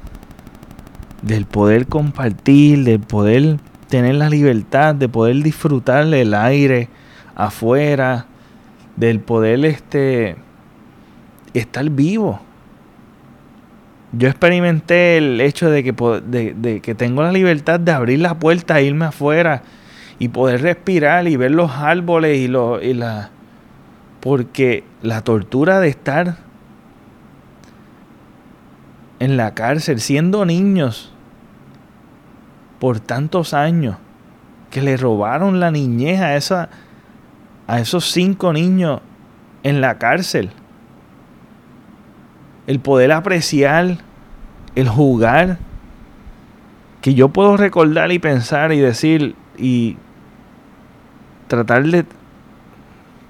del 1.22 1.46
poder 1.46 1.88
compartir, 1.88 2.84
del 2.84 3.00
poder 3.00 3.58
tener 3.88 4.14
la 4.14 4.30
libertad, 4.30 4.94
de 4.94 5.08
poder 5.08 5.42
disfrutar 5.42 6.06
del 6.06 6.32
aire 6.32 6.90
afuera, 7.34 8.27
del 8.98 9.20
poder 9.20 9.64
este, 9.64 10.36
estar 11.54 11.88
vivo. 11.90 12.40
Yo 14.12 14.28
experimenté 14.28 15.18
el 15.18 15.40
hecho 15.40 15.70
de 15.70 15.84
que, 15.84 15.92
de, 15.92 16.80
que 16.80 16.94
tengo 16.94 17.22
la 17.22 17.32
libertad 17.32 17.78
de 17.78 17.92
abrir 17.92 18.20
la 18.20 18.38
puerta 18.38 18.78
e 18.80 18.84
irme 18.84 19.04
afuera 19.04 19.62
y 20.18 20.28
poder 20.28 20.62
respirar 20.62 21.28
y 21.28 21.36
ver 21.36 21.50
los 21.50 21.70
árboles 21.70 22.38
y, 22.38 22.48
lo, 22.48 22.82
y 22.82 22.94
la, 22.94 23.30
porque 24.20 24.84
la 25.02 25.22
tortura 25.22 25.78
de 25.80 25.88
estar 25.88 26.38
en 29.20 29.36
la 29.36 29.54
cárcel 29.54 30.00
siendo 30.00 30.44
niños 30.44 31.12
por 32.78 33.00
tantos 33.00 33.54
años, 33.54 33.96
que 34.70 34.82
le 34.82 34.96
robaron 34.96 35.60
la 35.60 35.70
niñez 35.70 36.20
a, 36.20 36.36
esa, 36.36 36.68
a 37.68 37.78
esos 37.78 38.10
cinco 38.10 38.52
niños 38.52 39.00
en 39.62 39.80
la 39.80 39.98
cárcel. 39.98 40.50
El 42.66 42.80
poder 42.80 43.12
apreciar, 43.12 43.98
el 44.74 44.88
jugar, 44.88 45.58
que 47.02 47.14
yo 47.14 47.28
puedo 47.28 47.56
recordar 47.56 48.10
y 48.10 48.18
pensar 48.18 48.72
y 48.72 48.78
decir 48.80 49.36
y 49.56 49.96
tratar 51.46 51.84
de 51.84 52.04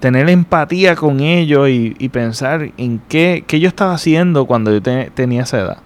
tener 0.01 0.31
empatía 0.31 0.95
con 0.95 1.21
ellos 1.21 1.69
y, 1.69 2.09
pensar 2.09 2.71
en 2.77 3.01
qué, 3.09 3.45
yo 3.49 3.69
estaba 3.69 3.95
haciendo 3.95 4.47
cuando 4.47 4.73
yo 4.73 4.81
tenía 4.81 5.43
esa 5.43 5.59
edad. 5.59 5.79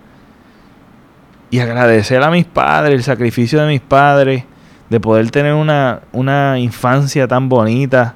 Y 1.51 1.59
agradecer 1.61 2.23
a 2.23 2.31
mis 2.31 2.45
padres, 2.45 2.95
el 2.95 3.03
sacrificio 3.03 3.61
de 3.61 3.67
mis 3.67 3.81
padres, 3.81 4.45
de 4.91 5.01
poder 5.01 5.31
tener 5.31 5.55
una, 5.55 6.01
una 6.13 6.59
infancia 6.59 7.27
tan 7.27 7.49
bonita, 7.49 8.15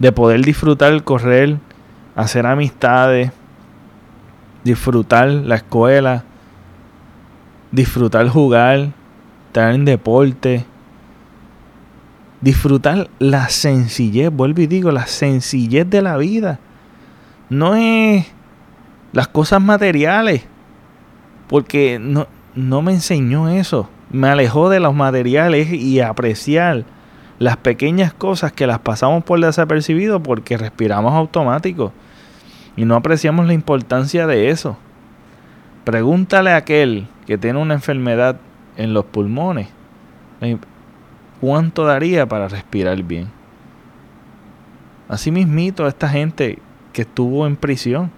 de 0.00 0.10
poder 0.10 0.44
disfrutar 0.44 1.04
correr, 1.04 1.58
hacer 2.16 2.46
amistades, 2.46 3.30
disfrutar 4.64 5.28
la 5.28 5.54
escuela, 5.54 6.24
disfrutar 7.70 8.28
jugar, 8.28 8.90
estar 9.46 9.72
en 9.72 9.84
deporte, 9.84 10.66
Disfrutar 12.40 13.10
la 13.18 13.50
sencillez, 13.50 14.30
vuelvo 14.32 14.62
y 14.62 14.66
digo, 14.66 14.90
la 14.92 15.06
sencillez 15.06 15.88
de 15.88 16.00
la 16.00 16.16
vida. 16.16 16.58
No 17.50 17.74
es 17.74 18.26
las 19.12 19.28
cosas 19.28 19.60
materiales, 19.60 20.44
porque 21.48 21.98
no, 22.00 22.28
no 22.54 22.80
me 22.80 22.92
enseñó 22.92 23.50
eso. 23.50 23.90
Me 24.10 24.28
alejó 24.28 24.70
de 24.70 24.80
los 24.80 24.94
materiales 24.94 25.70
y 25.70 26.00
apreciar 26.00 26.86
las 27.40 27.56
pequeñas 27.56 28.14
cosas 28.14 28.52
que 28.52 28.68
las 28.68 28.78
pasamos 28.78 29.24
por 29.24 29.40
desapercibido 29.40 30.22
porque 30.22 30.56
respiramos 30.56 31.14
automático 31.14 31.92
y 32.76 32.84
no 32.84 32.94
apreciamos 32.94 33.46
la 33.46 33.54
importancia 33.54 34.28
de 34.28 34.50
eso. 34.50 34.76
Pregúntale 35.84 36.52
a 36.52 36.56
aquel 36.56 37.08
que 37.26 37.38
tiene 37.38 37.58
una 37.58 37.74
enfermedad 37.74 38.36
en 38.76 38.94
los 38.94 39.06
pulmones 39.06 39.68
cuánto 41.40 41.84
daría 41.84 42.26
para 42.26 42.48
respirar 42.48 43.02
bien. 43.02 43.28
Así 45.08 45.30
mismito 45.30 45.86
esta 45.86 46.08
gente 46.08 46.58
que 46.92 47.02
estuvo 47.02 47.46
en 47.46 47.56
prisión 47.56 48.10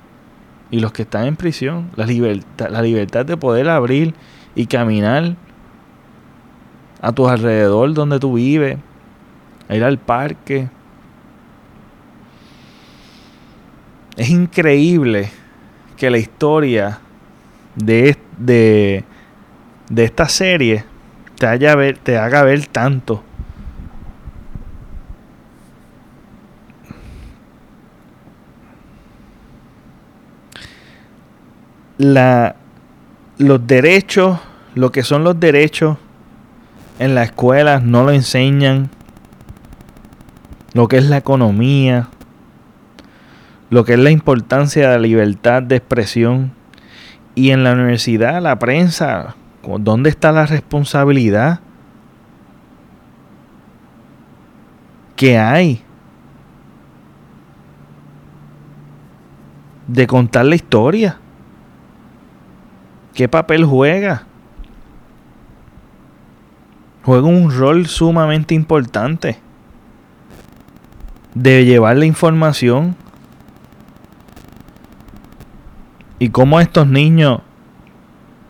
y 0.70 0.80
los 0.80 0.92
que 0.92 1.02
están 1.02 1.26
en 1.26 1.36
prisión, 1.36 1.90
la 1.96 2.06
libertad, 2.06 2.70
la 2.70 2.82
libertad 2.82 3.24
de 3.24 3.36
poder 3.36 3.68
abrir 3.68 4.14
y 4.54 4.66
caminar 4.66 5.36
a 7.00 7.12
tu 7.12 7.28
alrededor 7.28 7.94
donde 7.94 8.18
tú 8.18 8.34
vives, 8.34 8.78
ir 9.74 9.84
al 9.84 9.98
parque. 9.98 10.68
Es 14.16 14.28
increíble 14.28 15.30
que 15.96 16.10
la 16.10 16.18
historia 16.18 16.98
de, 17.76 18.16
de, 18.38 19.04
de 19.88 20.04
esta 20.04 20.28
serie 20.28 20.84
te, 21.38 21.46
haya 21.46 21.74
ver, 21.74 21.98
te 21.98 22.18
haga 22.18 22.42
ver 22.42 22.66
tanto. 22.66 23.22
La, 31.98 32.56
los 33.38 33.66
derechos, 33.66 34.38
lo 34.74 34.90
que 34.90 35.02
son 35.02 35.24
los 35.24 35.38
derechos 35.38 35.98
en 36.98 37.14
la 37.14 37.22
escuela 37.22 37.80
no 37.80 38.04
lo 38.04 38.10
enseñan. 38.10 38.90
Lo 40.74 40.88
que 40.88 40.96
es 40.96 41.04
la 41.04 41.18
economía, 41.18 42.08
lo 43.72 43.84
que 43.84 43.94
es 43.94 43.98
la 43.98 44.10
importancia 44.10 44.88
de 44.88 44.96
la 44.96 45.02
libertad 45.02 45.62
de 45.62 45.76
expresión. 45.76 46.52
Y 47.34 47.50
en 47.50 47.64
la 47.64 47.72
universidad, 47.72 48.42
la 48.42 48.58
prensa, 48.58 49.34
¿dónde 49.78 50.10
está 50.10 50.32
la 50.32 50.44
responsabilidad 50.44 51.60
que 55.16 55.38
hay 55.38 55.82
de 59.86 60.06
contar 60.06 60.44
la 60.44 60.54
historia? 60.54 61.18
¿Qué 63.14 63.28
papel 63.28 63.64
juega? 63.64 64.24
Juega 67.04 67.26
un 67.26 67.50
rol 67.50 67.86
sumamente 67.86 68.54
importante 68.54 69.38
de 71.34 71.64
llevar 71.64 71.96
la 71.96 72.06
información 72.06 72.96
y 76.18 76.28
cómo 76.28 76.60
estos 76.60 76.86
niños 76.86 77.40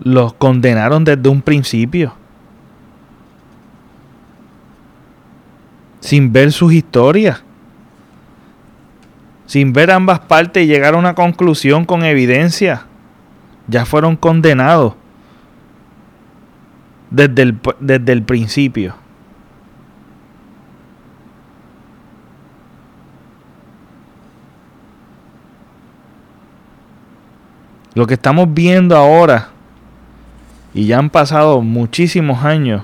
los 0.01 0.35
condenaron 0.35 1.05
desde 1.05 1.29
un 1.29 1.43
principio 1.43 2.15
sin 6.01 6.33
ver 6.33 6.51
sus 6.53 6.73
historias 6.73 7.43
sin 9.47 9.73
ver 9.73 9.91
ambas 9.91 10.21
partes 10.21 10.65
y 10.65 10.67
llegar 10.67 10.95
a 10.95 10.99
una 10.99 11.15
conclusión 11.15 11.85
con 11.85 12.05
evidencia 12.05 12.87
ya 13.69 13.85
fueron 13.85 14.17
condenados 14.17 14.95
desde 17.11 17.43
el, 17.43 17.61
desde 17.81 18.13
el 18.13 18.23
principio. 18.23 18.95
Lo 27.95 28.07
que 28.07 28.15
estamos 28.15 28.53
viendo 28.53 28.97
ahora, 28.97 29.51
y 30.73 30.87
ya 30.87 30.99
han 30.99 31.11
pasado 31.11 31.61
muchísimos 31.61 32.45
años, 32.45 32.83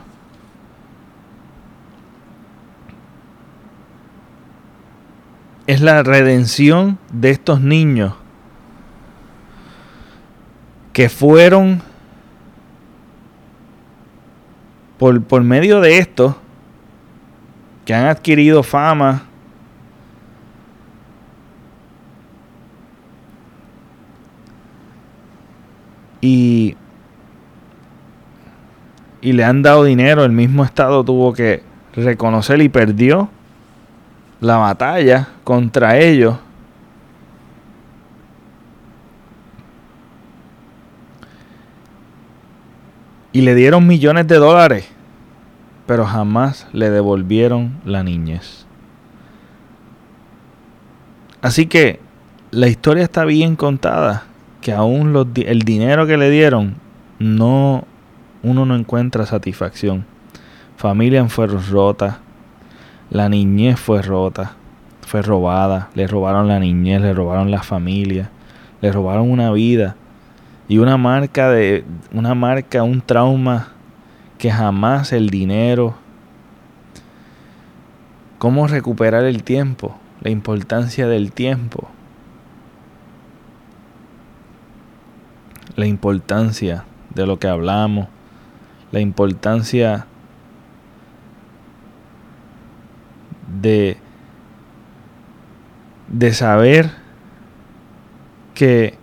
es 5.67 5.81
la 5.81 6.03
redención 6.03 6.99
de 7.13 7.31
estos 7.31 7.61
niños 7.61 8.15
que 10.93 11.09
fueron 11.09 11.83
por, 14.99 15.23
por 15.23 15.43
medio 15.43 15.81
de 15.81 15.99
esto, 15.99 16.37
que 17.85 17.95
han 17.95 18.07
adquirido 18.07 18.63
fama, 18.63 19.28
y, 26.21 26.77
y 29.21 29.33
le 29.33 29.45
han 29.45 29.63
dado 29.63 29.85
dinero, 29.85 30.25
el 30.25 30.33
mismo 30.33 30.65
Estado 30.65 31.05
tuvo 31.05 31.33
que 31.33 31.63
reconocer 31.95 32.61
y 32.61 32.69
perdió 32.69 33.29
la 34.41 34.57
batalla 34.57 35.29
contra 35.45 35.99
ellos. 35.99 36.37
Y 43.33 43.43
le 43.43 43.55
dieron 43.55 43.87
millones 43.87 44.27
de 44.27 44.37
dólares, 44.37 44.89
pero 45.87 46.05
jamás 46.07 46.67
le 46.73 46.91
devolvieron 46.91 47.79
la 47.85 48.03
niñez. 48.03 48.67
Así 51.41 51.67
que 51.67 52.01
la 52.51 52.67
historia 52.69 53.05
está 53.05 53.25
bien 53.25 53.55
contada, 53.55 54.25
que 54.61 54.73
aún 54.73 55.15
el 55.35 55.63
dinero 55.63 56.07
que 56.07 56.17
le 56.17 56.31
dieron, 56.31 56.77
no, 57.19 57.85
uno 58.43 58.67
no 58.67 58.77
encuentra 58.77 59.27
satisfacción. 59.27 60.05
Familia 60.77 61.27
fue 61.29 61.47
rota, 61.47 62.21
la 63.11 63.29
niñez 63.29 63.79
fue 63.79 64.03
rota, 64.03 64.53
fue 65.03 65.23
robada, 65.23 65.91
le 65.95 66.07
robaron 66.07 66.49
la 66.49 66.61
niñez, 66.61 67.01
le 67.01 67.15
robaron 67.15 67.51
la 67.51 67.63
familia, 67.63 68.31
le 68.81 68.93
robaron 68.93 69.31
una 69.31 69.51
vida 69.51 69.97
y 70.69 70.79
una 70.79 70.97
marca 70.97 71.51
de 71.51 71.85
una 72.13 72.35
marca, 72.35 72.83
un 72.83 73.01
trauma 73.01 73.69
que 74.39 74.51
jamás 74.51 75.13
el 75.13 75.31
dinero 75.31 75.95
cómo 78.39 78.69
recuperar 78.69 79.25
el 79.25 79.43
tiempo, 79.43 79.99
la 80.21 80.31
importancia 80.31 81.07
del 81.09 81.33
tiempo. 81.33 81.89
La 85.79 85.87
importancia 85.87 86.85
de 87.15 87.27
lo 87.27 87.39
que 87.39 87.49
hablamos, 87.49 88.09
la 88.93 89.01
importancia 89.01 90.07
de 93.63 93.97
de 96.09 96.33
saber 96.33 96.91
que 98.55 98.99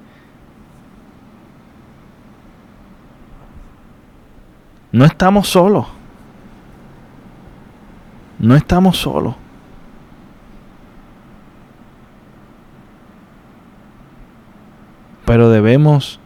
No 4.95 5.03
estamos 5.03 5.49
solos. 5.49 5.87
No 8.39 8.55
estamos 8.55 8.95
solos. 8.95 9.35
Pero 15.25 15.49
debemos 15.49 16.21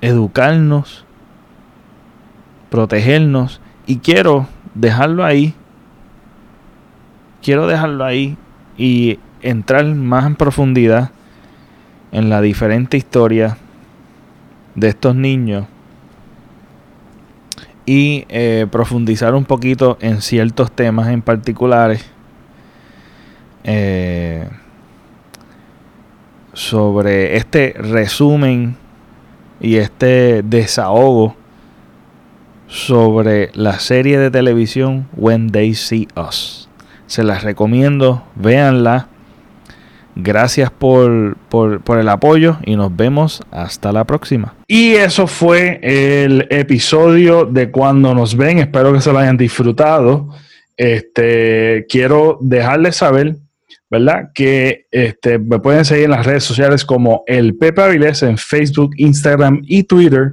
educarnos, 0.00 1.04
protegernos 2.70 3.60
y 3.86 3.98
quiero 3.98 4.46
dejarlo 4.74 5.24
ahí. 5.24 5.54
Quiero 7.42 7.66
dejarlo 7.66 8.04
ahí 8.04 8.36
y 8.76 9.18
entrar 9.42 9.84
más 9.86 10.26
en 10.26 10.36
profundidad 10.36 11.10
en 12.12 12.28
la 12.28 12.40
diferente 12.40 12.96
historia 12.96 13.56
de 14.74 14.88
estos 14.88 15.14
niños 15.14 15.66
y 17.86 18.24
eh, 18.28 18.66
profundizar 18.70 19.34
un 19.34 19.44
poquito 19.44 19.98
en 20.00 20.22
ciertos 20.22 20.70
temas 20.70 21.08
en 21.08 21.22
particulares 21.22 22.04
eh, 23.64 24.48
sobre 26.52 27.36
este 27.36 27.74
resumen 27.76 28.76
y 29.60 29.76
este 29.76 30.42
desahogo 30.42 31.36
sobre 32.66 33.50
la 33.54 33.78
serie 33.80 34.18
de 34.18 34.30
televisión 34.30 35.08
When 35.16 35.50
They 35.50 35.74
See 35.74 36.08
Us. 36.16 36.68
Se 37.06 37.24
las 37.24 37.42
recomiendo, 37.42 38.22
véanla. 38.36 39.08
Gracias 40.16 40.70
por, 40.70 41.36
por, 41.48 41.98
el 41.98 42.08
apoyo 42.08 42.58
y 42.64 42.76
nos 42.76 42.94
vemos 42.94 43.42
hasta 43.50 43.92
la 43.92 44.04
próxima. 44.04 44.54
Y 44.66 44.90
eso 44.92 45.26
fue 45.26 45.80
el 45.82 46.46
episodio 46.50 47.44
de 47.44 47.70
Cuando 47.70 48.14
nos 48.14 48.36
ven. 48.36 48.58
Espero 48.58 48.92
que 48.92 49.00
se 49.00 49.12
lo 49.12 49.18
hayan 49.18 49.36
disfrutado. 49.36 50.28
Este, 50.76 51.86
quiero 51.88 52.38
dejarles 52.40 52.96
saber, 52.96 53.36
¿verdad? 53.90 54.30
Que 54.34 54.86
este, 54.90 55.38
me 55.38 55.58
pueden 55.58 55.84
seguir 55.84 56.04
en 56.04 56.12
las 56.12 56.24
redes 56.24 56.44
sociales 56.44 56.84
como 56.84 57.24
el 57.26 57.56
Pepe 57.56 57.82
Avilés 57.82 58.22
en 58.22 58.38
Facebook, 58.38 58.92
Instagram 58.96 59.62
y 59.66 59.82
Twitter. 59.82 60.32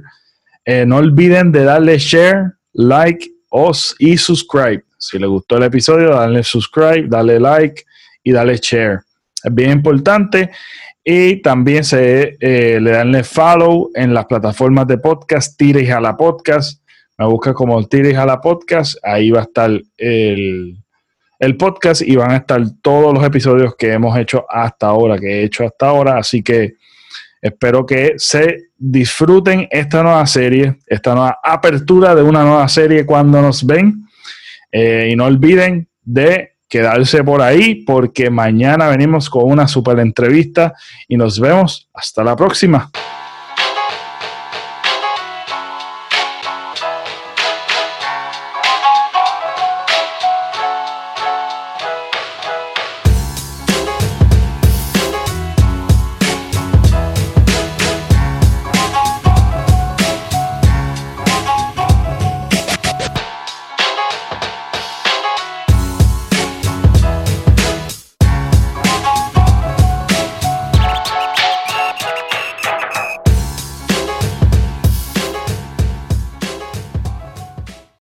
Eh, 0.64 0.86
no 0.86 0.96
olviden 0.96 1.52
de 1.52 1.64
darle 1.64 1.98
share, 1.98 2.52
like 2.72 3.28
os 3.50 3.94
y 3.98 4.16
subscribe. 4.16 4.84
Si 4.98 5.18
les 5.18 5.28
gustó 5.28 5.56
el 5.56 5.64
episodio, 5.64 6.10
dale 6.10 6.42
subscribe, 6.42 7.06
dale 7.08 7.40
like 7.40 7.82
y 8.22 8.32
dale 8.32 8.56
share. 8.56 9.00
Es 9.42 9.54
bien 9.54 9.72
importante. 9.72 10.50
Y 11.04 11.36
también 11.42 11.84
se 11.84 12.36
eh, 12.40 12.78
le 12.80 12.90
dan 12.90 13.24
follow 13.24 13.90
en 13.94 14.12
las 14.12 14.26
plataformas 14.26 14.86
de 14.86 14.98
podcast, 14.98 15.58
Tira 15.58 15.80
y 15.80 15.86
Jala 15.86 16.16
Podcast 16.16 16.82
me 17.18 17.26
busca 17.26 17.52
como 17.52 17.84
Tira 17.88 18.22
a 18.22 18.26
la 18.26 18.40
Podcast, 18.40 18.96
ahí 19.02 19.30
va 19.30 19.40
a 19.40 19.42
estar 19.42 19.70
el, 21.38 21.56
podcast 21.56 22.02
y 22.02 22.16
van 22.16 22.32
a 22.32 22.36
estar 22.36 22.62
todos 22.82 23.14
los 23.14 23.24
episodios 23.24 23.74
que 23.76 23.92
hemos 23.92 24.16
hecho 24.18 24.44
hasta 24.48 24.88
ahora, 24.88 25.18
que 25.18 25.40
he 25.40 25.44
hecho 25.44 25.64
hasta 25.64 25.88
ahora, 25.88 26.18
así 26.18 26.42
que 26.42 26.74
espero 27.40 27.86
que 27.86 28.14
se 28.16 28.70
disfruten 28.76 29.68
esta 29.70 30.02
nueva 30.02 30.26
serie, 30.26 30.78
esta 30.86 31.14
nueva 31.14 31.38
apertura 31.42 32.14
de 32.14 32.22
una 32.22 32.42
nueva 32.42 32.68
serie 32.68 33.06
cuando 33.06 33.40
nos 33.40 33.64
ven. 33.64 34.04
Eh, 34.70 35.08
y 35.12 35.16
no 35.16 35.24
olviden 35.24 35.88
de 36.04 36.56
quedarse 36.68 37.24
por 37.24 37.40
ahí 37.40 37.76
porque 37.86 38.28
mañana 38.30 38.88
venimos 38.88 39.30
con 39.30 39.50
una 39.50 39.66
super 39.66 39.98
entrevista 39.98 40.74
y 41.08 41.16
nos 41.16 41.40
vemos 41.40 41.88
hasta 41.94 42.22
la 42.22 42.36
próxima. 42.36 42.90